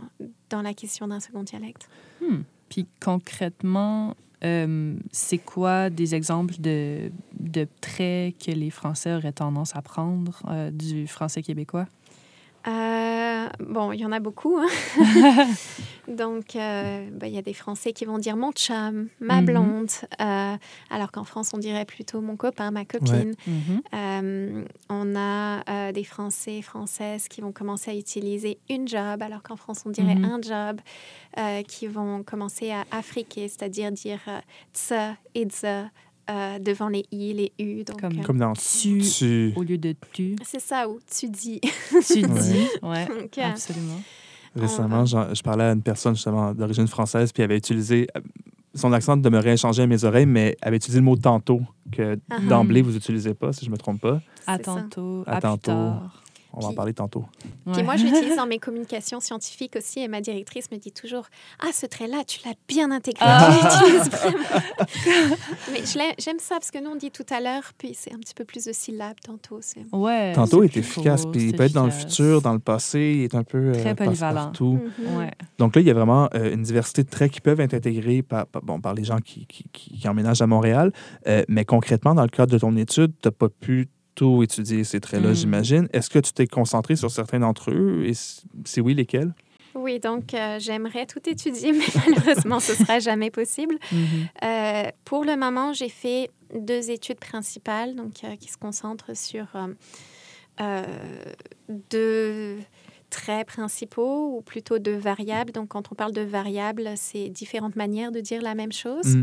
[0.48, 1.88] dans la question d'un second dialecte.
[2.20, 2.42] Hmm.
[2.68, 7.10] Puis concrètement, euh, c'est quoi des exemples de,
[7.80, 11.86] traits que les Français auraient tendance à prendre euh, du français québécois?
[12.66, 14.58] Euh, bon, il y en a beaucoup.
[14.58, 14.66] hein.
[16.08, 19.44] Donc, euh, bah, il y a des Français qui vont dire mon chum, ma Mhm.
[19.46, 20.56] blonde, euh,
[20.90, 23.34] alors qu'en France, on dirait plutôt mon copain, ma copine.
[23.46, 24.64] Mhm.
[24.88, 29.82] On a des Français, Françaises qui vont commencer à utiliser une job, alors qu'en France,
[29.86, 30.24] on dirait Mhm.
[30.24, 30.80] un job,
[31.68, 34.38] qui vont commencer à afriquer, c'est-à-dire dire euh,
[34.74, 35.90] tsa et tsa
[36.30, 37.82] euh, devant les i, les u.
[37.84, 39.52] Donc, Comme- euh, Comme dans Tu, tu.
[39.56, 41.60] au lieu de tu, c'est ça, ou tu dis.
[42.06, 42.68] tu dis.
[42.82, 44.00] Donc, euh, absolument.
[44.56, 48.06] Récemment, je parlais à une personne justement d'origine française, puis elle avait utilisé.
[48.74, 52.16] Son accent demeurait inchangé à mes oreilles, mais elle avait utilisé le mot tantôt, que
[52.30, 52.38] Ah.
[52.48, 54.20] d'emblée, vous n'utilisez pas, si je ne me trompe pas.
[54.46, 55.24] À tantôt.
[55.26, 55.56] À À, tantôt.
[55.56, 56.22] plus tard.
[56.52, 57.24] On va en Puis- parler tantôt.
[57.66, 57.82] Puis Ouais.
[57.82, 61.26] moi, je l'utilise dans mes communications scientifiques aussi et ma directrice me dit toujours
[61.60, 63.24] Ah, ce trait-là, tu l'as bien intégré.
[63.26, 63.50] Ah.
[63.78, 64.44] Tu l'utilises vraiment.
[65.72, 65.80] Mais
[66.18, 68.44] j'aime ça parce que nous, on dit tout à l'heure, puis c'est un petit peu
[68.44, 69.60] plus de syllabes tantôt.
[69.92, 73.14] Ouais, Tantôt est plus efficace, puis il peut être dans le futur, dans le passé,
[73.18, 74.34] il est un peu Très polyvalent.
[74.46, 74.78] partout.
[74.98, 75.16] Mhm.
[75.18, 75.30] Ouais.
[75.58, 78.22] Donc là, il y a vraiment euh, une diversité de traits qui peuvent être intégrés
[78.22, 80.92] par, par- bon, par les gens qui, qui, qui- qui emménagent à Montréal.
[81.26, 84.84] Euh, mais concrètement, dans le cadre de ton étude, tu n'as pas pu tout étudier
[84.84, 85.34] ces traits-là, Mm.
[85.34, 85.88] j'imagine.
[85.92, 88.04] Est-ce que tu t'es concentré sur certains d'entre eux?
[88.06, 89.32] Et si oui, lesquels?
[89.74, 93.76] Oui, donc euh, j'aimerais tout étudier, mais malheureusement, ce sera jamais possible.
[93.92, 94.28] Mhm.
[94.44, 99.46] Euh, pour le moment, j'ai fait deux études principales donc, euh, qui se concentrent sur
[101.68, 102.58] deux
[103.10, 105.52] traits principaux ou plutôt deux variables?
[105.52, 109.16] Donc, quand on parle de variables, c'est différentes manières de dire la même chose.
[109.16, 109.22] Mm.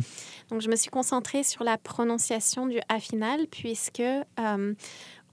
[0.52, 4.73] Donc, je me suis concentrée sur la prononciation du A final puisque euh,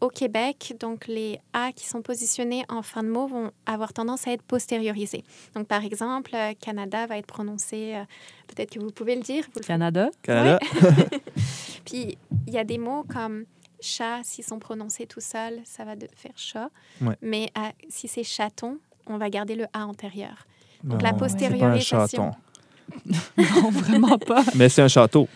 [0.01, 4.27] au Québec, donc les A qui sont positionnés en fin de mot vont avoir tendance
[4.27, 5.25] à être postériorisés.
[5.55, 8.05] Donc, par exemple, euh, Canada va être prononcé, euh,
[8.49, 10.11] peut-être que vous pouvez le dire, vous le Canada?
[10.23, 10.59] Canada?
[11.85, 13.45] puis, il y a des mots comme
[13.85, 16.71] chat, s'ils sont prononcés tout seuls, ça va de faire chat.
[17.01, 17.17] Ouais.
[17.23, 20.47] Mais euh, si c'est chaton, on va garder le A antérieur.
[20.83, 22.07] Donc la C'est pas un postériorisation.
[22.09, 22.31] chaton.
[23.37, 24.45] non, vraiment pas.
[24.55, 25.29] Mais c'est un château.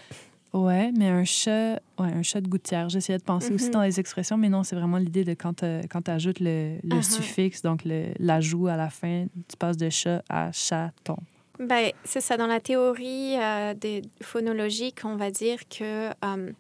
[0.53, 2.89] Ouais, mais un chat, ouais, un chat de gouttière.
[2.89, 3.71] J'essayais de penser aussi Mhm.
[3.73, 7.03] dans les expressions, mais non, c'est vraiment l'idée de quand tu ajoutes le, le Uh-huh.
[7.03, 7.83] suffixe, donc
[8.19, 11.17] l'ajout à la fin, tu passes de chat à chaton.
[11.61, 12.37] Ben, c'est ça.
[12.37, 16.53] Dans la théorie euh, des phonologique, on va dire que euh,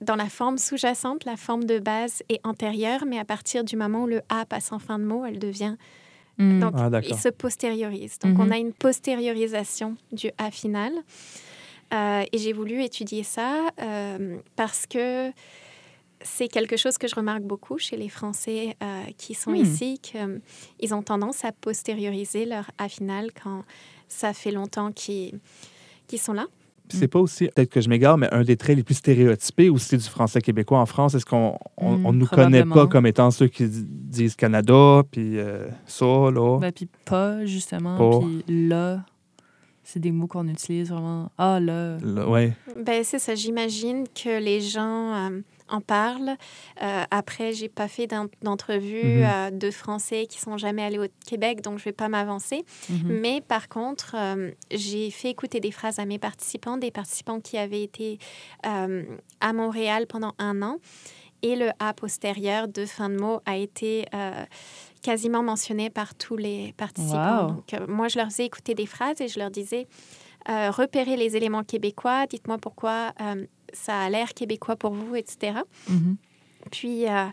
[0.00, 4.02] dans la forme sous-jacente, la forme de base est antérieure, mais à partir du moment
[4.02, 5.76] où le A passe en fin de mot, elle devient.
[6.38, 6.60] Mm.
[6.60, 8.18] Donc, Ah, il se postériorise.
[8.18, 8.40] Donc, Mhm.
[8.46, 10.92] on a une postériorisation du A final.
[11.94, 15.30] Euh, et j'ai voulu étudier ça euh, parce que
[16.20, 19.56] c'est quelque chose que je remarque beaucoup chez les Français euh, qui sont Hmm.
[19.64, 23.62] ici, qu'ils ont tendance à postérioriser leur A final quand
[24.08, 25.38] ça fait longtemps qu'ils
[26.08, 26.46] qu'ils sont là.
[26.88, 29.68] Puis c'est pas aussi, peut-être que je m'égare, mais un des traits les plus stéréotypés
[29.70, 33.06] aussi du français québécois en France, est-ce qu'on on, Hmm, on nous connaît pas comme
[33.06, 36.58] étant ceux qui di- disent Canada, puis euh, ça, là?
[36.60, 38.18] Ben, puis pas, justement, Pas.
[38.26, 39.04] puis là,
[39.82, 41.30] c'est des mots qu'on utilise vraiment.
[41.38, 41.98] Ah, là.
[42.02, 42.52] Là, ouais.
[42.84, 43.34] Ben, c'est ça.
[43.34, 46.36] J'imagine que les gens euh, en parlent.
[46.82, 49.24] Euh, après, j'ai pas fait d'en- d'entrevue Mhm.
[49.24, 52.64] euh, de Français qui sont jamais allés au Québec, donc je vais pas m'avancer.
[52.88, 53.18] Mhm.
[53.20, 57.58] Mais par contre, euh, j'ai fait écouter des phrases à mes participants, des participants qui
[57.58, 58.18] avaient été
[58.66, 59.04] euh,
[59.40, 60.78] à Montréal pendant un an.
[61.42, 64.06] Et le A postérieur de fin de mot a été
[65.02, 67.46] quasiment mentionné par tous les participants.
[67.46, 67.52] Wow.
[67.52, 69.86] Donc, moi, je leur faisais écouter des phrases et je leur disais
[70.48, 73.44] euh, repérez les éléments québécois, dites-moi pourquoi euh,
[73.76, 75.58] ça a l'air québécois pour vous, etc.
[75.88, 76.16] Mhm.
[76.70, 77.26] Puis, euh,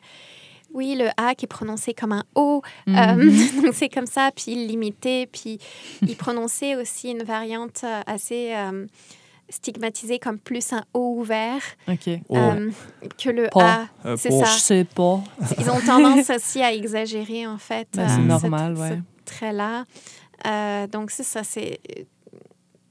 [0.74, 2.96] oui, le A qui est prononcé comme un O, Mhm.
[2.98, 5.60] euh, donc c'est comme ça, puis il l'imitait, puis
[6.02, 8.86] il prononçait aussi une variante euh, assez euh,
[9.50, 12.10] stigmatisée comme plus un O ouvert OK.
[12.30, 12.72] Oh, euh,
[13.22, 13.88] que le Pas.
[14.04, 14.08] A.
[14.10, 14.58] euh, c'est pour- Je ça.
[14.60, 15.22] sais pas.
[15.60, 17.88] Ils ont tendance aussi à exagérer, en fait.
[17.94, 18.90] Ben, euh, c'est normal, ouais.
[18.90, 19.86] ce trait-là.
[20.48, 21.80] Euh, donc, c'est ça, c'est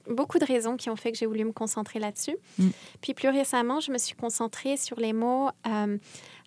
[0.08, 2.36] beaucoup de raisons qui ont fait que j'ai voulu me concentrer là-dessus.
[2.58, 2.68] Mm.
[3.00, 5.96] Puis plus récemment, je me suis concentrée sur les mots euh,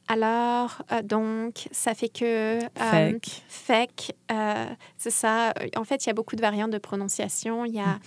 [0.08, 2.60] alors, euh, donc, ça fait que...
[2.64, 4.12] euh, Fake.
[4.32, 4.66] Euh,
[5.00, 5.52] c'est ça.
[5.76, 7.66] En fait, il y a beaucoup de variantes de prononciation.
[7.66, 7.98] Il y a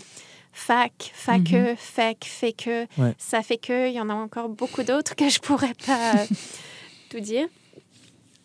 [0.53, 3.15] fac, faque, fake, fait que, Ouais.
[3.19, 3.89] ça fait que.
[3.89, 6.27] Il y en a encore beaucoup d'autres que je pourrais pas euh,
[7.11, 7.49] tout dire.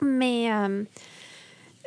[0.01, 0.83] Mais euh,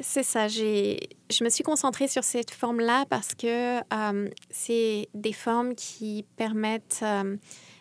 [0.00, 0.48] c'est ça.
[0.48, 7.00] Je me suis concentrée sur cette forme-là parce que euh, c'est des formes qui permettent
[7.02, 7.36] euh,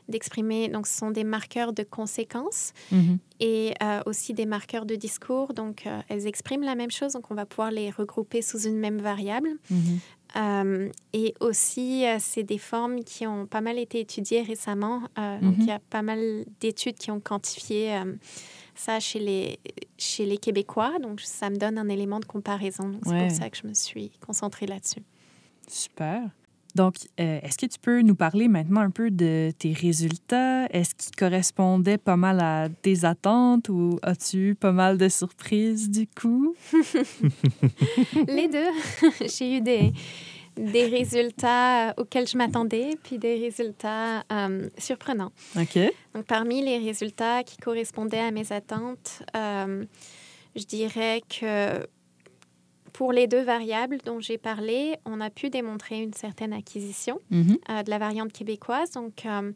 [0.07, 0.67] d'exprimer.
[0.69, 3.17] Donc, ce sont des marqueurs de conséquences Mhm.
[3.39, 5.53] et euh, aussi des marqueurs de discours.
[5.53, 8.99] Donc, elles expriment la même chose, donc on va pouvoir les regrouper sous une même
[8.99, 9.49] variable.
[9.69, 10.91] Mhm.
[11.13, 14.99] Et aussi, c'est des formes qui ont pas mal été étudiées récemment.
[15.15, 15.55] Donc, Mhm.
[15.59, 18.01] il y a pas mal d'études qui ont quantifié
[18.79, 19.59] ça chez les,
[19.97, 20.93] chez les Québécois.
[21.01, 22.89] Donc, ça me donne un élément de comparaison.
[22.89, 23.27] Donc, c'est Ouais.
[23.27, 25.01] pour ça que je me suis concentrée là-dessus.
[25.67, 26.21] Super.
[26.75, 30.65] Donc, euh, est-ce que tu peux nous parler maintenant un peu de tes résultats?
[30.71, 35.89] Est-ce qu'ils correspondaient pas mal à tes attentes ou as-tu eu pas mal de surprises
[35.89, 36.53] du coup?
[38.27, 39.93] Les deux, j'ai eu des,
[40.55, 45.31] des résultats auxquels je m'attendais, puis des résultats euh, surprenants.
[45.57, 45.77] OK.
[46.13, 49.85] Donc, parmi les résultats qui correspondaient à mes attentes, euh,
[50.55, 51.85] je dirais que
[52.93, 57.57] pour les deux variables dont j'ai parlé, on a pu démontrer une certaine acquisition Mhm.
[57.69, 58.91] euh, de la variante québécoise.
[58.91, 59.51] Donc, euh,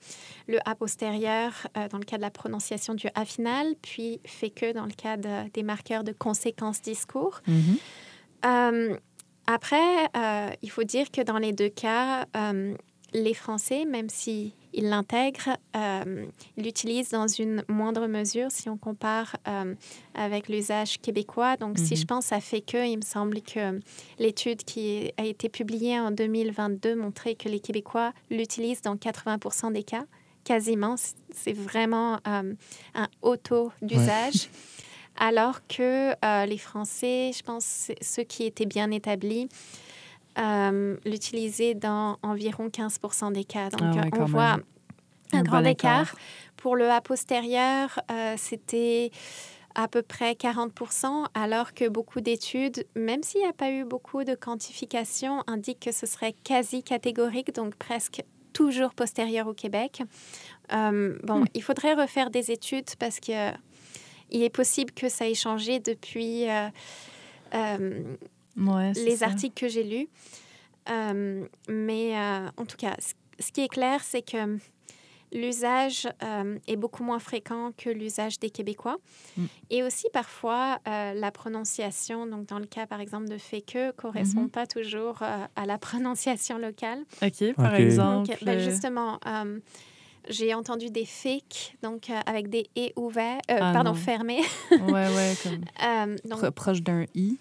[0.47, 4.49] le A postérieur euh, dans le cas de la prononciation du A final, puis fait
[4.49, 7.39] que dans le cas de- des marqueurs de conséquences discours.
[7.47, 7.77] Mhm.
[9.53, 12.75] Après, euh, il faut dire que dans les deux cas, euh,
[13.13, 19.35] les Français, même s'ils l'intègrent, euh, ils l'utilisent dans une moindre mesure si on compare
[20.13, 21.57] avec l'usage québécois.
[21.57, 21.99] Donc, si Mhm.
[22.01, 23.79] je pense à fait que, il me semble que
[24.19, 29.83] l'étude qui a été publiée en 2022 montrait que les Québécois l'utilisent dans 80% des
[29.83, 30.05] cas.
[30.43, 30.95] Quasiment,
[31.33, 32.55] C'est- vraiment un
[33.23, 34.49] haut taux d'usage.
[35.19, 39.49] Alors que euh, les Français, je pense, ceux qui étaient bien établis,
[40.37, 43.69] euh, l'utilisaient dans environ 15% des cas.
[43.69, 44.63] Donc, Ah ouais, on voit même.
[45.33, 46.01] un, Un grand bon écart.
[46.03, 46.15] écart.
[46.55, 49.11] Pour le A postérieur, euh, c'était
[49.75, 54.23] à peu près 40% alors que beaucoup d'études, même s'il n'y a pas eu beaucoup
[54.23, 60.01] de quantification, indiquent que ce serait quasi catégorique, donc presque toujours postérieur au Québec.
[60.73, 61.45] Euh, bon, Hmm.
[61.53, 63.51] il faudrait refaire des études parce que
[64.31, 66.67] il est possible que ça ait changé depuis euh,
[67.53, 68.03] euh,
[68.57, 69.27] Ouais, les ça.
[69.27, 70.07] articles que j'ai lus.
[70.89, 72.95] Euh, mais euh, en tout cas,
[73.39, 74.57] ce, qui est clair, c'est que
[75.31, 78.97] l'usage euh, est beaucoup moins fréquent que l'usage des Québécois.
[79.37, 79.45] Mm.
[79.69, 83.91] Et aussi, parfois, euh, la prononciation, donc dans le cas, par exemple, de fait que,
[83.91, 84.49] correspond Mhm.
[84.49, 87.03] pas toujours euh, à la prononciation locale.
[87.21, 88.29] OK, par exemple.
[88.29, 89.59] Donc, ben, justement, euh,
[90.27, 93.95] J'ai entendu des fake, donc euh, avec des et ouverts, euh, Ah, pardon, non.
[93.95, 94.41] fermés.
[94.71, 97.37] Ouais, ouais, comme Euh, donc, pro- proche d'un i.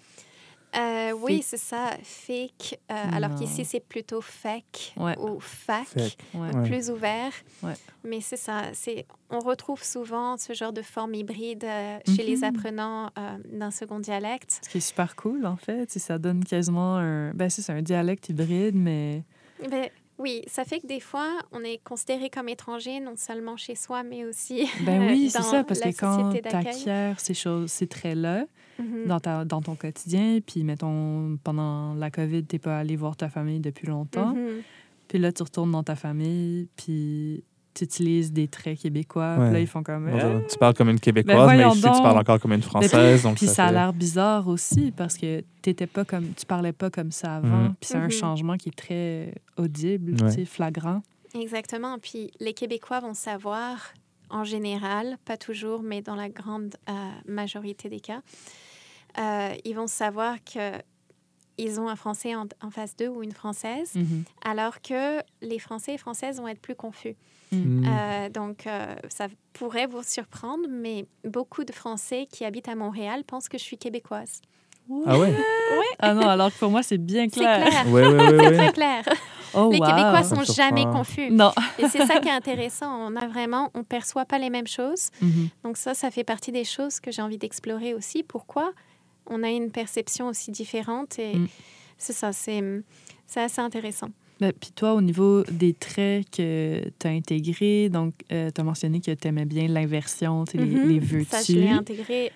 [0.77, 2.79] euh, oui, c'est ça, fake.
[2.91, 5.17] euh, alors qu'ici, c'est plutôt fake Ouais.
[5.19, 5.87] ou fac.
[6.33, 6.51] Ouais.
[6.63, 7.31] Plus ouvert.
[7.63, 7.73] Ouais.
[8.03, 12.37] Mais c'est ça, c'est on retrouve souvent ce genre de forme hybride euh, chez les
[12.37, 12.43] Mhm.
[12.43, 14.59] apprenants euh, d'un second dialecte.
[14.63, 15.89] Ce qui est super cool, en fait.
[15.91, 17.31] Ça donne quasiment un.
[17.33, 19.23] Ben, c'est un dialecte hybride, mais.
[19.69, 19.89] Ben,
[20.19, 24.03] oui, ça fait que des fois, on est considéré comme étranger, non seulement chez soi,
[24.03, 28.45] mais aussi Ben oui, c'est ça, parce que quand tu acquiers ces choses, ces traits-là
[28.77, 29.07] Mhm.
[29.07, 33.27] dans, ta, dans ton quotidien, puis mettons, pendant la COVID, t'es pas allé voir ta
[33.27, 34.61] famille depuis longtemps, Mhm.
[35.09, 39.51] puis là, tu retournes dans ta famille, puis tu utilises des traits québécois, Ouais.
[39.51, 40.07] là, ils font comme.
[40.07, 42.01] Euh, Tu parles comme une Québécoise, Ben mais ici, tu donc.
[42.01, 43.23] parles encore comme une Française.
[43.23, 46.73] donc Puis ça, a fait- l'air bizarre aussi parce que t'étais pas comme tu parlais
[46.73, 47.47] pas comme ça avant.
[47.63, 47.75] Mhm.
[47.79, 48.11] Puis c'est un Mhm.
[48.11, 50.29] changement qui est très audible, Ouais.
[50.29, 51.01] tu sais, flagrant.
[51.35, 51.97] Exactement.
[51.99, 53.93] Puis les Québécois vont savoir,
[54.31, 56.93] en général, pas toujours, mais dans la grande euh,
[57.27, 58.21] majorité des cas,
[59.19, 60.71] euh, ils vont savoir que
[61.61, 64.23] ils ont un Français en, en face d'eux ou une Française, Mhm.
[64.43, 67.15] alors que les Français et Françaises vont être plus confus.
[67.51, 67.83] Hmm.
[67.85, 73.23] Euh, donc, euh, ça pourrait vous surprendre, mais beaucoup de Français qui habitent à Montréal
[73.25, 74.41] pensent que je suis québécoise.
[75.05, 75.33] Ah ouais?
[75.99, 77.67] Ah non, alors que pour moi, c'est bien C'est clair.
[77.67, 77.85] clair.
[77.87, 78.19] Oui, oui, oui.
[78.39, 78.57] C'est oui.
[78.57, 79.03] très clair.
[79.55, 79.85] Oh, Les wow.
[79.85, 81.29] Québécois sont jamais confus.
[81.31, 81.51] Non.
[81.79, 82.91] Et c'est ça qui est intéressant.
[83.07, 85.09] On a vraiment, on perçoit pas les mêmes choses.
[85.21, 85.49] Mhm.
[85.63, 88.21] Donc ça, ça fait partie des choses que j'ai envie d'explorer aussi.
[88.23, 88.71] Pourquoi
[89.29, 91.47] on a une perception aussi différente et Mm.
[91.97, 92.61] c'est ça, c'est
[93.27, 94.09] c'est assez intéressant.
[94.39, 99.01] Ben, Puis toi, au niveau des traits que tu as intégrés, donc tu as mentionné
[99.01, 100.87] que tu aimais bien l'inversion, tu sais, les, Mhm.
[100.89, 101.27] les vertus.
[101.29, 102.31] Ça, je l'ai intégré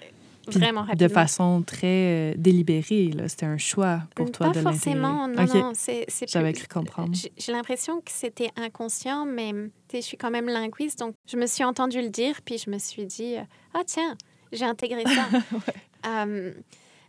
[0.47, 1.09] vraiment de rapidement.
[1.13, 3.07] façon très euh, délibérée.
[3.13, 3.29] là.
[3.29, 4.73] C'était un choix pour toi Pas de l'intégrer.
[4.73, 5.53] forcément, non, Ok.
[5.55, 5.71] non.
[5.73, 7.17] c'est- c'est J'avais cru comprendre.
[7.37, 9.53] J'ai l'impression que c'était inconscient, mais
[9.93, 12.77] je suis quand même linguiste, donc je me suis entendu le dire, puis je me
[12.77, 14.17] suis dit, euh, ah tiens,
[14.51, 15.25] j'ai intégré ça.
[16.05, 16.51] Euh,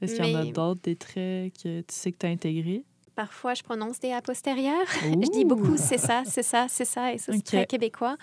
[0.04, 2.84] Est-ce qu'il y en a d'autres, des traits que tu sais que tu as intégrés?
[3.16, 4.86] parfois, je prononce des a postérieurs.
[5.02, 8.16] Je dis beaucoup, c'est ça, c'est ça, c'est ça, et ça, c'est très québécois.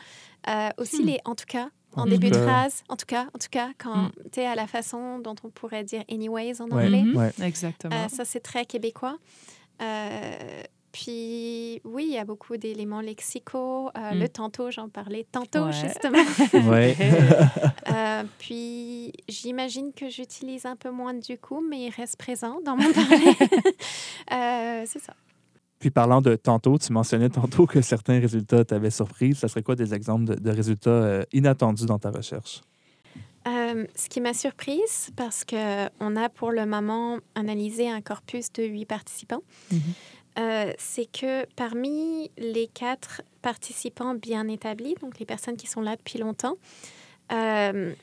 [0.50, 1.06] Euh, aussi, Hmm.
[1.06, 2.42] les en tout cas, en En début de cas.
[2.44, 4.12] phrase, en tout cas, en tout cas, quand Hmm.
[4.34, 6.84] tu es à la façon dont on pourrait dire anyways en Ouais.
[6.88, 7.04] anglais.
[7.04, 7.16] Mhm.
[7.16, 7.32] Ouais.
[7.42, 7.96] Exactement.
[7.96, 9.18] Euh, ça, c'est très québécois.
[9.82, 13.90] Euh, puis, oui, il y a beaucoup d'éléments lexicaux.
[13.98, 14.20] Euh, Mm.
[14.20, 15.72] Le tantôt, j'en parlais tantôt, Ouais.
[15.74, 16.18] justement.
[16.72, 16.96] Ouais.
[17.92, 22.76] Euh, puis, j'imagine que j'utilise un peu moins du coup, mais il reste présent dans
[22.76, 23.36] mon parler.
[24.32, 25.14] Euh, c'est ça.
[25.80, 29.34] Puis parlant de tantôt, tu mentionnais tantôt que certains résultats t'avaient surpris.
[29.36, 32.62] Ça serait quoi des exemples de, de résultats euh, inattendus dans ta recherche?
[33.48, 38.64] Euh, ce qui m'a surprise, parce qu'on a pour le moment analysé un corpus de
[38.64, 39.80] huit participants, Mhm.
[40.40, 45.96] Euh, c'est que parmi les quatre participants bien établis, donc les personnes qui sont là
[45.96, 46.56] depuis longtemps,
[47.32, 47.94] euh,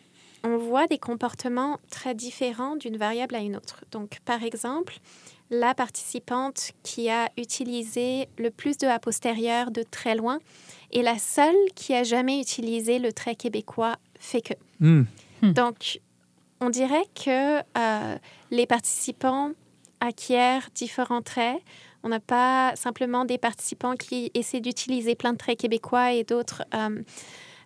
[0.45, 3.85] on voit des comportements très différents d'une variable à une autre.
[3.91, 4.99] Donc, par exemple,
[5.51, 10.39] la participante qui a utilisé le plus de a postérieur de très loin
[10.93, 14.55] est la seule qui a jamais utilisé le trait québécois fait que.
[14.81, 15.05] Hmm.
[15.43, 15.53] Hmm.
[15.53, 16.01] Donc,
[16.61, 18.19] on dirait que euh,
[18.51, 19.53] les participants
[20.01, 21.61] acquièrent différents traits.
[22.03, 26.63] On n'a pas simplement des participants qui essaient d'utiliser plein de traits québécois et d'autres
[26.75, 27.03] euh,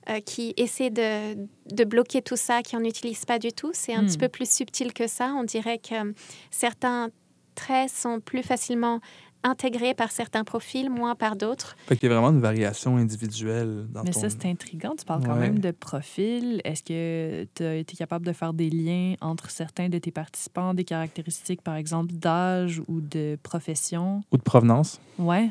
[0.09, 1.37] euh, qui essaient de,
[1.71, 3.71] de bloquer tout ça, qui n'en utilisent pas du tout.
[3.73, 4.07] C'est un Hmm.
[4.07, 5.35] petit peu plus subtil que ça.
[5.38, 6.12] On dirait que euh,
[6.51, 7.11] certains
[7.55, 9.01] traits sont plus facilement
[9.44, 11.76] intégrés par certains profils, moins par d'autres.
[11.87, 14.20] Fait qu'il y a vraiment une variation individuelle dans Mais ton...
[14.20, 14.94] ça, c'est intriguant.
[14.98, 15.40] Tu parles quand Ouais.
[15.40, 16.61] même de profil.
[16.64, 20.74] Est-ce que tu as été capable de faire des liens entre certains de tes participants,
[20.74, 24.22] des caractéristiques, par exemple, d'âge ou de profession?
[24.33, 25.00] Ou de provenance?
[25.18, 25.50] Ouais.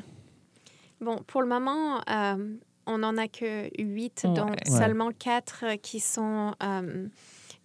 [1.02, 4.40] Bon, pour le moment, euh, on n'en a que huit, Ouais.
[4.42, 4.56] Ouais.
[4.80, 7.08] seulement quatre qui sont euh,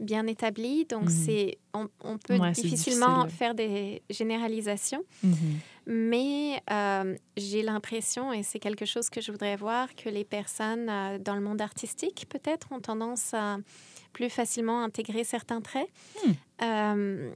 [0.00, 0.84] bien établis.
[0.84, 1.08] Donc, Mhm.
[1.08, 3.38] c'est, on, on peut Ouais, difficilement difficile.
[3.38, 5.02] faire des généralisations.
[5.22, 5.36] Mhm.
[5.88, 10.88] Mais euh, j'ai l'impression, et c'est quelque chose que je voudrais voir, que les personnes
[10.88, 13.58] euh, dans le monde artistique, peut-être, ont tendance à
[14.12, 15.88] plus facilement intégrer certains traits.
[16.24, 16.30] Hmm.
[16.62, 17.30] Euh,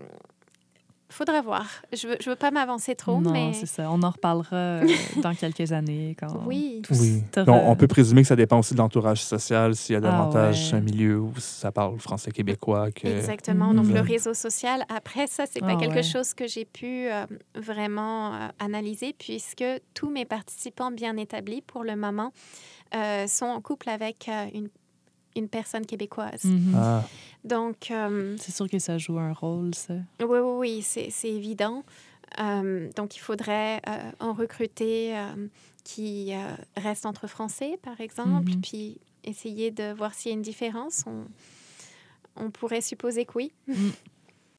[1.10, 1.66] faudra voir.
[1.92, 3.90] Je veux, je veux pas m'avancer trop, non, mais c'est ça.
[3.90, 4.88] On en reparlera euh,
[5.22, 6.16] dans quelques années.
[6.18, 6.80] Quand oui.
[6.82, 7.22] tout Oui.
[7.34, 10.02] sera- on peut présumer que ça dépend aussi de l'entourage social, s'il y a Ah
[10.02, 10.78] davantage ouais.
[10.78, 13.06] un milieu où ça parle français québécois que...
[13.08, 13.74] Exactement.
[13.74, 16.02] Donc, le réseau social, après, ça, c'est pas Ah quelque ouais.
[16.02, 21.84] chose que j'ai pu euh, vraiment euh, analyser puisque tous mes participants bien établis, pour
[21.84, 22.32] le moment,
[22.94, 24.68] euh, sont en couple avec euh, une,
[25.36, 26.44] une personne québécoise.
[26.44, 26.74] Mhm.
[26.76, 27.04] Ah,
[27.44, 29.94] Donc, euh, C'est sûr que ça joue un rôle, ça.
[30.20, 31.84] oui, oui, oui, c'est c'est évident.
[32.40, 35.46] Euh, donc, il faudrait euh, en recruter euh,
[35.84, 36.32] qui
[36.76, 38.60] restent entre Français, par exemple, Mhm.
[38.60, 41.04] puis essayer de voir s'il y a une différence.
[41.06, 41.24] On,
[42.36, 43.52] on pourrait supposer que oui.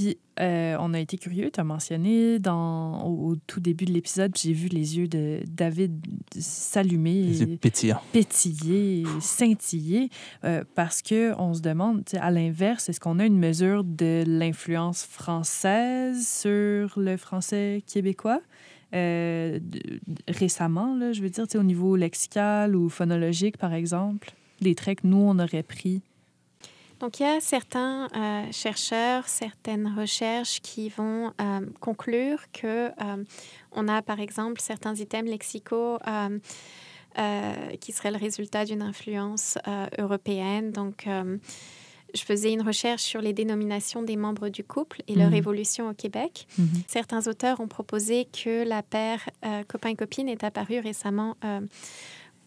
[0.02, 3.94] Puis, euh, on a été curieux, tu as mentionné dans, au, au tout début de
[3.94, 6.04] l'épisode, j'ai vu les yeux de David
[6.40, 8.02] s'allumer, Les et yeux pétillants.
[8.12, 10.10] pétiller, scintiller,
[10.44, 15.04] euh, parce que on se demande, à l'inverse, est-ce qu'on a une mesure de l'influence
[15.04, 18.42] française sur le français québécois?
[18.96, 19.60] Euh,
[20.28, 24.32] récemment, là, je veux dire, au niveau lexical ou phonologique, par exemple,
[24.62, 26.02] des traits que nous, on aurait pris.
[27.02, 33.24] Donc, il y a certains euh, chercheurs, certaines recherches qui vont euh, conclure que euh,
[33.72, 35.98] on a, par exemple, certains items lexicaux
[37.82, 39.58] qui seraient le résultat d'une influence
[39.98, 40.72] européenne.
[40.72, 41.06] Donc,
[42.14, 45.36] je faisais une recherche sur les dénominations des membres du couple et leur Mhm.
[45.36, 46.48] évolution au Québec.
[46.88, 49.30] Certains auteurs ont proposé que la paire
[49.68, 51.36] copain-copine est apparue récemment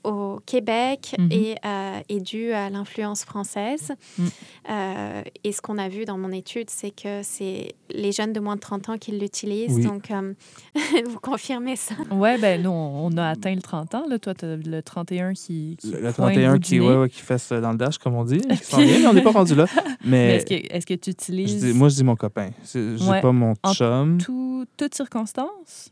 [0.04, 1.28] au Québec Mhm.
[1.32, 3.92] et euh, est due à l'influence française.
[4.18, 4.24] Mm.
[4.70, 8.40] Euh, et ce qu'on a vu dans mon étude, c'est que c'est les jeunes de
[8.40, 9.76] moins de 30 ans qui l'utilisent.
[9.76, 9.84] Oui.
[9.84, 10.34] Donc, euh,
[11.06, 11.94] vous confirmez ça?
[12.10, 14.04] Ouais, ben nous, on a atteint le 30 ans.
[14.08, 14.18] Là.
[14.18, 15.76] Toi, tu as le 31 qui.
[15.80, 18.14] qui Le, le pointe 31 bout qui, ouais, ouais, qui fesse dans le dash, comme
[18.14, 19.66] on dit, qui s'en vient, mais on n'est pas rendu là.
[20.04, 22.50] Mais Mais est-ce que, est-ce que tu je utilises dis- moi, je dis mon copain.
[22.72, 23.20] Je dis Ouais.
[23.20, 24.18] pas mon En chum.
[24.18, 25.90] tout, toutes circonstances?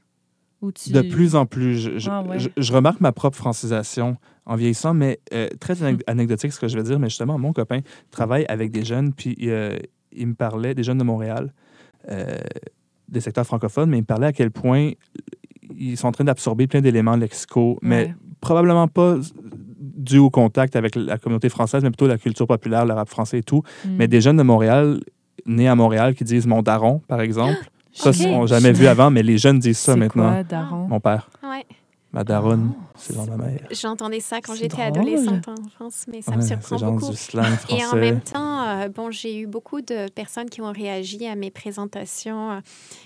[0.70, 0.92] Tu...
[0.92, 2.38] De plus en plus, je, je- Ah ouais.
[2.38, 6.68] je- je remarque ma propre francisation en vieillissant, mais euh, très anec- anecdotique ce que
[6.68, 9.76] je vais dire, mais justement, mon copain travaille avec des jeunes, puis euh,
[10.12, 11.52] il me parlait, des jeunes de Montréal,
[12.10, 12.36] euh,
[13.08, 14.90] des secteurs francophones, mais il me parlait à quel point
[15.76, 18.14] ils sont en train d'absorber plein d'éléments lexicaux, mais Ouais.
[18.40, 19.16] probablement pas
[19.78, 23.38] dû au contact avec la communauté française, mais plutôt la culture populaire, le rap français
[23.38, 23.62] et tout.
[23.84, 23.88] Mm.
[23.98, 25.00] Mais des jeunes de Montréal,
[25.46, 29.10] nés à Montréal, qui disent mon daron, par exemple, ça, ils n'ont jamais vu avant,
[29.10, 30.32] mais les jeunes disent ça maintenant.
[30.32, 30.88] quoi, daron?
[30.88, 31.28] Mon père.
[31.42, 31.64] Ouais.
[32.14, 33.60] Ma daronne, Ah, c'est dans ma mère.
[33.70, 37.10] J'entendais ça quand j'étais adolescente en France, mais ça me surprend beaucoup.
[37.10, 37.82] du slang français.
[37.82, 41.34] Et en même temps, euh, bon, j'ai eu beaucoup de personnes qui ont réagi à
[41.36, 42.60] mes présentations, euh,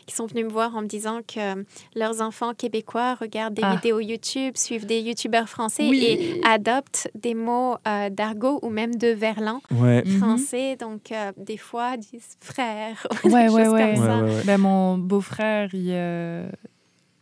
[0.07, 1.63] qui sont venues me voir en me disant que euh,
[1.95, 3.77] leurs enfants québécois regardent des Ah.
[3.77, 6.05] vidéos YouTube, suivent des YouTubeurs français Oui.
[6.05, 10.03] et adoptent des mots euh, d'argot ou même de verlan Ouais.
[10.05, 10.19] Mhm.
[10.19, 10.75] français.
[10.75, 13.95] Donc, euh, des fois, disent frère, ou Ouais, des ouais, ouais.
[13.95, 14.19] comme Ouais, ça.
[14.25, 14.43] ouais, ouais.
[14.45, 15.95] Ben, mon beau-frère, il.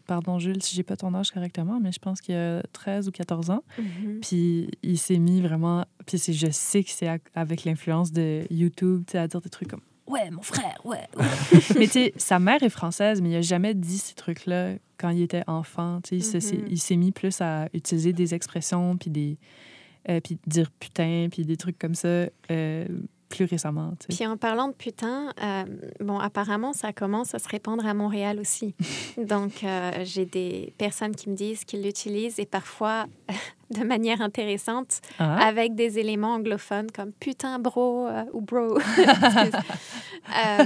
[0.07, 3.11] Pardon, Jules, si j'ai pas ton âge correctement, mais je pense qu'il a 13 ou
[3.11, 3.63] 14 ans.
[3.79, 4.21] Mhm.
[4.21, 5.85] Puis il s'est mis vraiment...
[6.07, 9.69] Puis je sais que c'est avec l'influence de YouTube, tu sais, à dire des trucs
[9.69, 11.25] comme «Ouais, mon frère, ouais, ouais.»
[11.79, 15.09] Mais tu sais, sa mère est française, mais il a jamais dit ces trucs-là quand
[15.09, 16.01] il était enfant.
[16.03, 16.67] Tu sais, il Mhm.
[16.71, 19.39] il s'est mis plus à utiliser des expressions, puis des...
[20.11, 22.87] euh, puis dire «putain», puis des trucs comme ça euh,
[23.35, 24.17] plus récemment, tu sais.
[24.17, 25.65] Puis en parlant de putain, euh,
[26.01, 28.75] bon, apparemment, ça commence à se répandre à Montréal aussi.
[29.19, 33.07] Donc, euh, j'ai des personnes qui me disent qu'ils l'utilisent et parfois
[33.71, 35.47] de manière intéressante Ah.
[35.47, 38.79] avec des éléments anglophones comme putain, bro euh, ou bro.
[40.47, 40.65] Euh,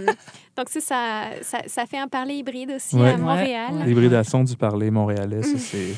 [0.57, 3.11] donc, ça, ça, ça fait un parler hybride aussi Ouais.
[3.11, 3.75] à Montréal.
[3.75, 3.87] Ouais.
[3.87, 5.95] L'hybridation du parler montréalais, c'est.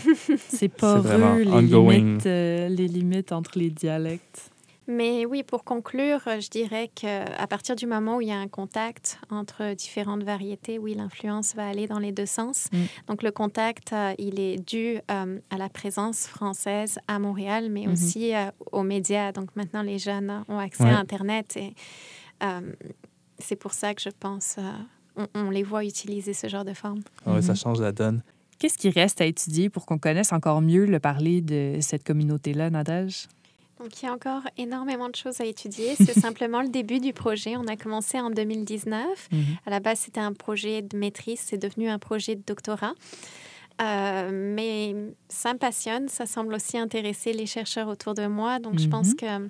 [0.48, 1.92] C'est pas vraiment les ongoing.
[1.98, 4.49] limites, euh, les limites entre les dialectes.
[4.86, 8.48] Mais oui, pour conclure, je dirais qu'à partir du moment où il y a un
[8.48, 12.66] contact entre différentes variétés, oui, l'influence va aller dans les deux sens.
[12.72, 12.76] Mm.
[13.06, 17.86] Donc le contact, euh, il est dû euh, à la présence française à Montréal, mais
[17.86, 17.92] Mhm.
[17.92, 19.30] aussi euh, aux médias.
[19.32, 20.90] Donc maintenant, les jeunes ont accès Ouais.
[20.90, 21.74] à Internet et
[22.42, 22.72] euh,
[23.38, 24.62] c'est pour ça que je pense, euh,
[25.16, 27.00] on, on les voit utiliser ce genre de forme.
[27.26, 27.56] Ah ouais, ça Mhm.
[27.58, 28.22] change la donne.
[28.58, 32.70] Qu'est-ce qui reste à étudier pour qu'on connaisse encore mieux le parler de cette communauté-là,
[32.70, 33.28] Nadège?
[33.80, 35.96] Donc, il y a encore énormément de choses à étudier.
[35.96, 37.56] C'est simplement le début du projet.
[37.56, 39.28] On a commencé en 2019.
[39.32, 39.42] Mhm.
[39.66, 41.40] À la base, c'était un projet de maîtrise.
[41.42, 42.92] C'est devenu un projet de doctorat.
[43.80, 44.94] Euh, mais
[45.30, 46.08] ça me passionne.
[46.08, 48.58] Ça semble aussi intéresser les chercheurs autour de moi.
[48.58, 49.16] Donc, je pense Mhm.
[49.16, 49.48] que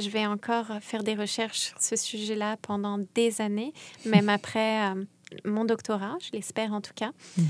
[0.00, 3.72] je vais encore faire des recherches sur ce sujet-là pendant des années,
[4.06, 5.04] même après euh,
[5.44, 7.10] mon doctorat, je l'espère en tout cas.
[7.36, 7.44] Mhm.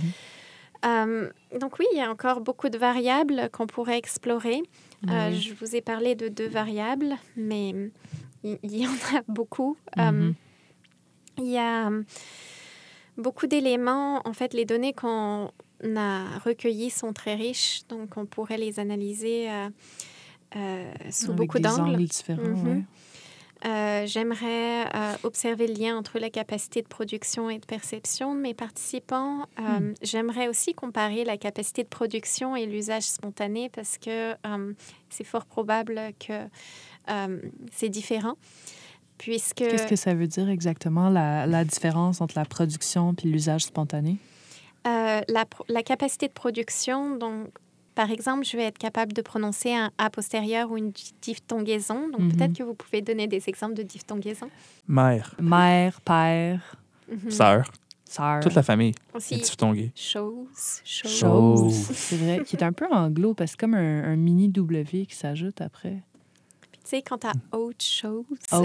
[0.85, 1.30] Euh,
[1.61, 4.62] donc oui, il y a encore beaucoup de variables qu'on pourrait explorer.
[5.09, 7.74] Euh, je vous ai parlé de deux variables, mais
[8.45, 9.76] il y en a beaucoup.
[9.97, 10.03] Mhm.
[10.03, 10.32] Euh,
[11.39, 11.91] il y a
[13.16, 14.20] beaucoup d'éléments.
[14.26, 15.51] En fait, les données qu'on
[15.97, 19.49] a recueillies sont très riches, donc on pourrait les analyser
[21.11, 21.80] sous Avec beaucoup d'angles.
[21.95, 22.68] angles différents, Mhm.
[22.68, 22.82] ouais.
[23.67, 28.41] Euh, J'aimerais euh, observer le lien entre la capacité de production et de perception de
[28.41, 29.47] mes participants.
[29.59, 29.95] Euh, Hmm.
[30.03, 34.35] J'aimerais aussi comparer la capacité de production et l'usage spontané parce que
[35.09, 36.47] c'est fort probable que
[37.73, 38.35] c'est différent.
[39.19, 43.62] Puisque Qu'est-ce que ça veut dire exactement, la, la différence entre la production puis l'usage
[43.62, 44.19] spontané?
[44.87, 47.49] Euh, la, la capacité de production, donc,
[47.95, 52.09] par exemple, je vais être capable de prononcer un A postérieur ou une di- diphtongaison.
[52.09, 52.32] Donc, Mhm.
[52.36, 54.51] peut-être que vous pouvez donner des exemples de diphtongaison.
[54.88, 56.76] Mère, Mère, père,
[57.09, 57.30] Mhm.
[57.30, 57.70] sœur,
[58.05, 58.40] sœur.
[58.40, 59.92] toute la famille Aussi, diphtonguée.
[59.95, 61.11] chose, chose.
[61.18, 61.72] Chose.
[61.92, 65.07] C'est vrai, qui est un peu anglo parce que c'est comme un, un mini W
[65.07, 65.99] qui s'ajoute après.
[66.85, 68.24] Tu sais, quand t'as autre chose.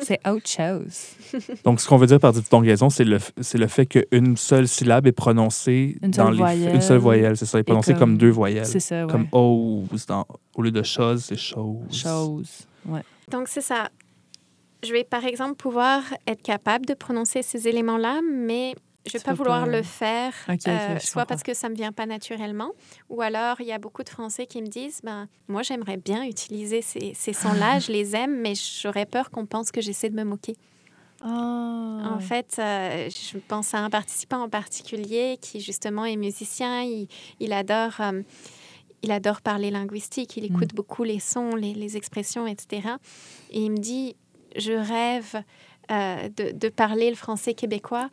[0.00, 1.06] C'est autre chose.
[1.64, 5.06] Donc, ce qu'on veut dire par diphtongaison, c'est le, c'est le fait qu'une seule syllabe
[5.08, 6.74] est prononcée Une dans les voyelle.
[6.76, 8.64] une seule voyelle, c'est ça, est prononcée comme, comme- deux voyelles.
[8.66, 9.10] C'est ça, ouais.
[9.12, 11.78] Comme ose, dans- au lieu de chose, c'est chose.
[11.90, 12.48] Chose.
[12.86, 13.02] Ouais.
[13.30, 13.88] Donc, c'est ça.
[14.84, 18.74] Je vais, par exemple, pouvoir être capable de prononcer ces éléments-là, mais
[19.06, 21.76] je ne vais pas vouloir pas- le faire, euh, soit parce que ça ne me
[21.76, 22.70] vient pas naturellement,
[23.08, 26.24] ou alors il y a beaucoup de Français qui me disent ben, Moi, j'aimerais bien
[26.24, 30.16] utiliser ces, ces sons-là, je les aime, mais j'aurais peur qu'on pense que j'essaie de
[30.16, 30.54] me moquer.
[31.24, 32.12] Ah.
[32.14, 36.82] En fait, euh, je pense à un participant en particulier qui, justement, est musicien.
[36.82, 37.06] Il,
[37.38, 38.22] il adore, euh,
[39.02, 40.36] il adore parler linguistique.
[40.36, 42.88] Il écoute beaucoup les sons, les, les expressions, etc.
[43.50, 44.16] Et il me dit
[44.56, 45.42] Je rêve
[45.90, 48.08] euh, de, de parler le français québécois,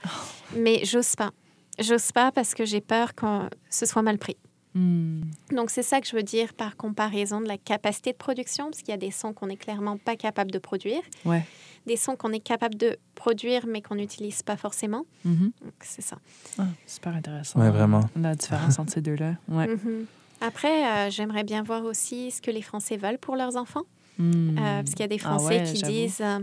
[0.55, 1.31] mais j'ose pas.
[1.79, 3.25] J'ose pas parce que j'ai peur que
[3.69, 4.35] ce soit mal pris.
[4.75, 5.21] Hmm.
[5.51, 8.79] Donc, c'est ça que je veux dire par comparaison de la capacité de production, parce
[8.79, 11.43] qu'il y a des sons qu'on n'est clairement pas capable de produire, Ouais.
[11.87, 15.05] des sons qu'on est capable de produire, mais qu'on n'utilise pas forcément.
[15.25, 15.51] Mhm.
[15.63, 16.17] Donc, c'est ça.
[16.59, 17.59] Ah, super intéressant.
[17.59, 18.01] Ouais, vraiment.
[18.15, 19.35] La différence entre ces deux-là.
[19.47, 19.67] Ouais.
[19.67, 20.05] Mhm.
[20.41, 23.83] Après, euh, j'aimerais bien voir aussi ce que les Français veulent pour leurs enfants.
[24.19, 24.57] Hmm.
[24.57, 26.39] Euh, parce qu'il y a des Ah Français ouais, qui disent euh,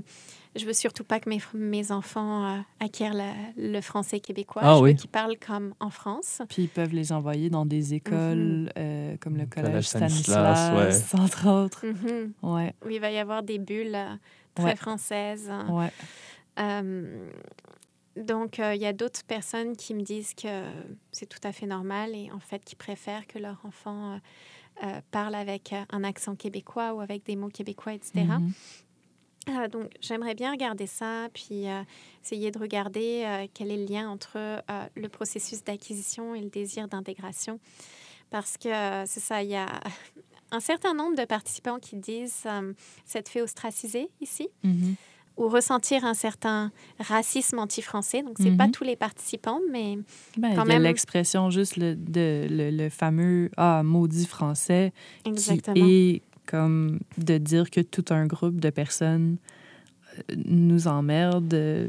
[0.56, 4.62] Je veux surtout pas que mes, mes enfants euh, acquièrent la- le français québécois.
[4.64, 4.90] Ah je oui.
[4.90, 6.40] veux qu'ils parlent comme en France.
[6.48, 11.48] Puis ils peuvent les envoyer dans des écoles euh, comme le collège, Stanislas, Stanislas, entre
[11.48, 11.86] autres.
[11.86, 12.32] Mhm.
[12.42, 14.14] Ouais, Où il va y avoir des bulles euh,
[14.54, 14.76] très Ouais.
[14.76, 15.50] françaises.
[15.68, 15.90] ouais.
[16.58, 17.28] Euh,
[18.16, 20.62] donc, euh, il y a d'autres personnes qui me disent que
[21.12, 24.16] c'est tout à fait normal et en fait qui préfèrent que leur enfant euh,
[24.84, 28.24] euh, parle avec un accent québécois ou avec des mots québécois, etc.
[28.24, 28.52] Mhm.
[29.48, 31.82] Euh, donc, j'aimerais bien regarder ça, puis euh,
[32.24, 34.38] essayer de regarder euh, quel est le lien entre
[34.96, 37.60] le processus d'acquisition et le désir d'intégration.
[38.30, 38.68] Parce que
[39.06, 39.68] c'est ça, il y a
[40.50, 42.44] un certain nombre de participants qui disent
[43.04, 44.96] s'être fait ostraciser ici Mhm.
[45.36, 48.22] ou ressentir un certain racisme anti-français.
[48.22, 48.72] Donc, c'est pas Mhm.
[48.72, 49.98] tous les participants, mais
[50.38, 54.26] Ben, Quand il y a même- l'expression juste le, de, le, le fameux ah, maudit
[54.26, 54.92] français
[55.24, 55.74] exactement.
[55.74, 59.36] qui est comme de dire que tout un groupe de personnes
[60.18, 61.52] euh, nous emmerde.
[61.54, 61.88] euh,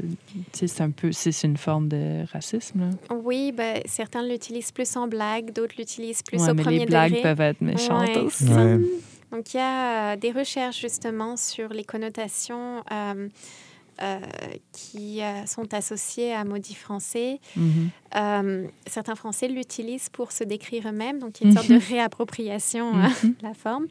[0.52, 2.80] C'est un peu, c'est une forme de racisme.
[2.80, 2.90] Là.
[3.16, 6.86] Oui, ben, certains l'utilisent plus en blague, d'autres l'utilisent plus Ouais, au mais premier les
[6.86, 7.22] blagues degré.
[7.22, 8.18] peuvent être méchantes Ouais.
[8.18, 8.44] aussi.
[8.44, 8.78] Ouais.
[9.32, 13.28] Donc, il y a euh, des recherches justement sur les connotations euh,
[14.00, 14.18] euh,
[14.72, 17.40] qui euh, sont associées à maudit français.
[17.56, 17.90] Mhm.
[18.16, 21.90] Euh, certains Français l'utilisent pour se décrire eux-mêmes, donc il y a une sorte de
[21.94, 23.34] réappropriation euh, Mhm.
[23.40, 23.86] de la forme.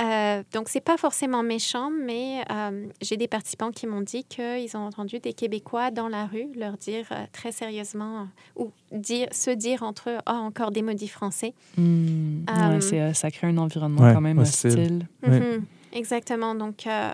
[0.00, 4.74] Euh, donc, c'est pas forcément méchant, mais euh, j'ai des participants qui m'ont dit qu'ils
[4.76, 9.28] ont entendu des Québécois dans la rue leur dire euh, très sérieusement euh, ou dire,
[9.32, 11.52] se dire entre eux Ah, encore des maudits français.
[11.76, 12.44] Hmm.
[12.48, 14.70] Euh, Ouais, euh, ça crée un environnement Ouais, quand même hostile.
[14.70, 15.08] hostile.
[15.24, 15.38] Oui.
[15.40, 15.64] Mhm,
[15.94, 16.54] Exactement.
[16.54, 17.10] Donc, euh,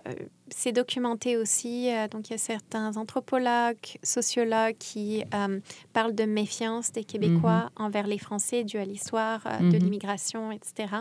[0.51, 1.91] c'est documenté aussi.
[1.93, 5.59] Euh, donc, il y a certains anthropologues, sociologues qui euh,
[5.93, 9.83] parlent de méfiance des Québécois envers les Français dû à l'histoire euh, de Mhm.
[9.83, 10.95] l'immigration, etc.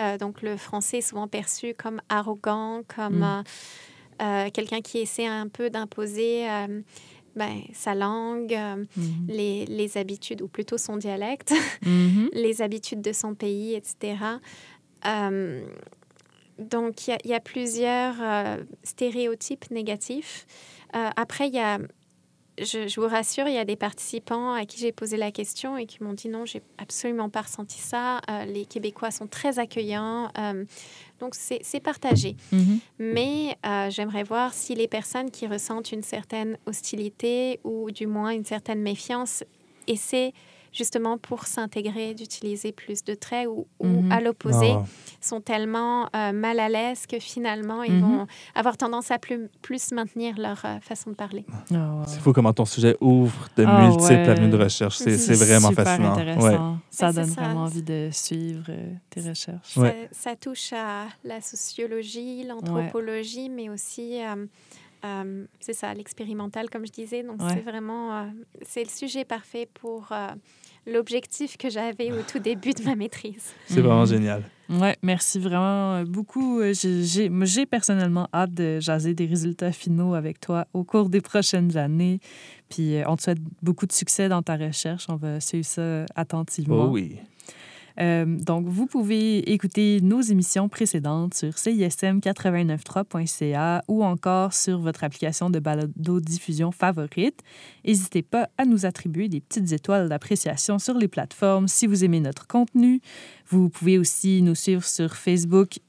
[0.00, 3.22] Euh, donc, le français est souvent perçu comme arrogant, comme Mhm.
[3.22, 3.42] euh,
[4.46, 6.46] euh, quelqu'un qui essaie un peu d'imposer
[7.36, 9.26] ben, sa langue, euh, Mhm.
[9.28, 11.52] les, les habitudes, ou plutôt son dialecte
[11.86, 12.30] Mhm.
[12.32, 14.16] les habitudes de son pays, etc.
[15.06, 15.64] Euh,
[16.58, 20.46] donc, il y a- il y, a plusieurs euh, stéréotypes négatifs.
[20.92, 21.78] Après, il y a,
[22.60, 25.76] je, je vous rassure, il y a des participants à qui j'ai posé la question
[25.76, 28.20] et qui m'ont dit non, j'ai absolument pas ressenti ça.
[28.30, 30.30] Euh, les Québécois sont très accueillants.
[30.38, 30.64] Euh,
[31.20, 32.36] donc, c'est c'est partagé.
[32.52, 32.80] Mhm.
[32.98, 38.30] Mais euh, j'aimerais voir si les personnes qui ressentent une certaine hostilité ou du moins
[38.30, 39.44] une certaine méfiance
[39.86, 40.32] essaient
[40.72, 44.12] justement pour s'intégrer d'utiliser plus de traits ou, ou, Mhm.
[44.12, 44.84] à l'opposé Ah.
[45.20, 48.00] sont tellement euh, mal à l'aise que finalement ils Mhm.
[48.00, 51.44] vont avoir tendance à plus, plus maintenir leur euh, façon de parler.
[51.50, 52.04] Ah, ouais.
[52.06, 54.28] C'est fou comment ton sujet ouvre de Ah multiples ouais.
[54.28, 54.96] avenues de recherche.
[54.98, 56.12] C'est c'est vraiment super fascinant.
[56.12, 56.42] intéressant.
[56.72, 56.76] Ouais.
[56.90, 57.40] Ça donne ça.
[57.42, 59.76] vraiment envie de suivre euh, tes recherches.
[59.76, 60.08] Ouais.
[60.12, 64.46] Ça, ça touche à la sociologie, l'anthropologie, mais aussi, euh,
[65.04, 67.22] euh, c'est ça, l'expérimental, comme je disais.
[67.22, 67.48] Donc, Ouais.
[67.54, 68.24] c'est vraiment, euh,
[68.62, 70.28] c'est le sujet parfait pour euh,
[70.86, 73.52] l'objectif que j'avais au tout début de ma maîtrise.
[73.66, 74.06] C'est vraiment Mhm.
[74.06, 74.42] génial.
[74.70, 76.60] Ouais, merci vraiment beaucoup.
[76.72, 77.28] J'ai-
[77.66, 82.20] personnellement hâte de jaser des résultats finaux avec toi au cours des prochaines années.
[82.68, 85.06] Puis euh, on te souhaite beaucoup de succès dans ta recherche.
[85.08, 86.84] On va suivre ça attentivement.
[86.86, 87.16] Oh oui.
[88.00, 95.48] Euh, donc, vous pouvez écouter nos émissions précédentes sur cism893.ca ou encore sur votre application
[95.50, 97.42] de balado-diffusion favorite.
[97.84, 102.20] N'hésitez pas à nous attribuer des petites étoiles d'appréciation sur les plateformes si vous aimez
[102.20, 103.00] notre contenu.
[103.48, 105.80] Vous pouvez aussi nous suivre sur Facebook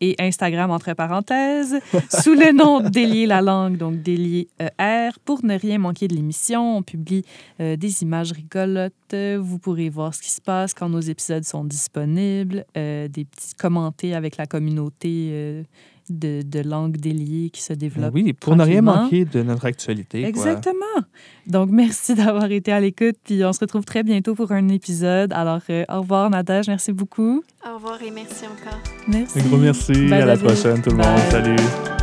[0.00, 1.78] et Instagram entre parenthèses
[2.22, 5.10] sous le nom Délier la langue, donc Délier ER.
[5.24, 7.24] Pour ne rien manquer de l'émission, on publie
[7.60, 8.94] euh, des images rigolotes.
[9.38, 13.54] Vous pourrez voir ce qui se passe quand nos épisodes sont disponibles, euh, des petits
[13.54, 15.62] commentés avec la communauté euh,
[16.10, 18.14] de, de langue déliée qui se développe.
[18.14, 20.20] Oui, pour ne rien manquer de notre actualité.
[20.20, 20.28] quoi.
[20.28, 20.74] Exactement.
[21.46, 23.16] Donc, merci d'avoir été à l'écoute.
[23.24, 25.32] Puis, on se retrouve très bientôt pour un épisode.
[25.32, 26.68] Alors, euh, au revoir, Nadège.
[26.68, 27.42] Merci beaucoup.
[27.68, 28.78] Au revoir et merci encore.
[29.06, 29.38] Merci.
[29.38, 29.92] Un gros merci.
[30.08, 31.18] Bye, à la prochaine, tout le monde.
[31.30, 31.97] Salut.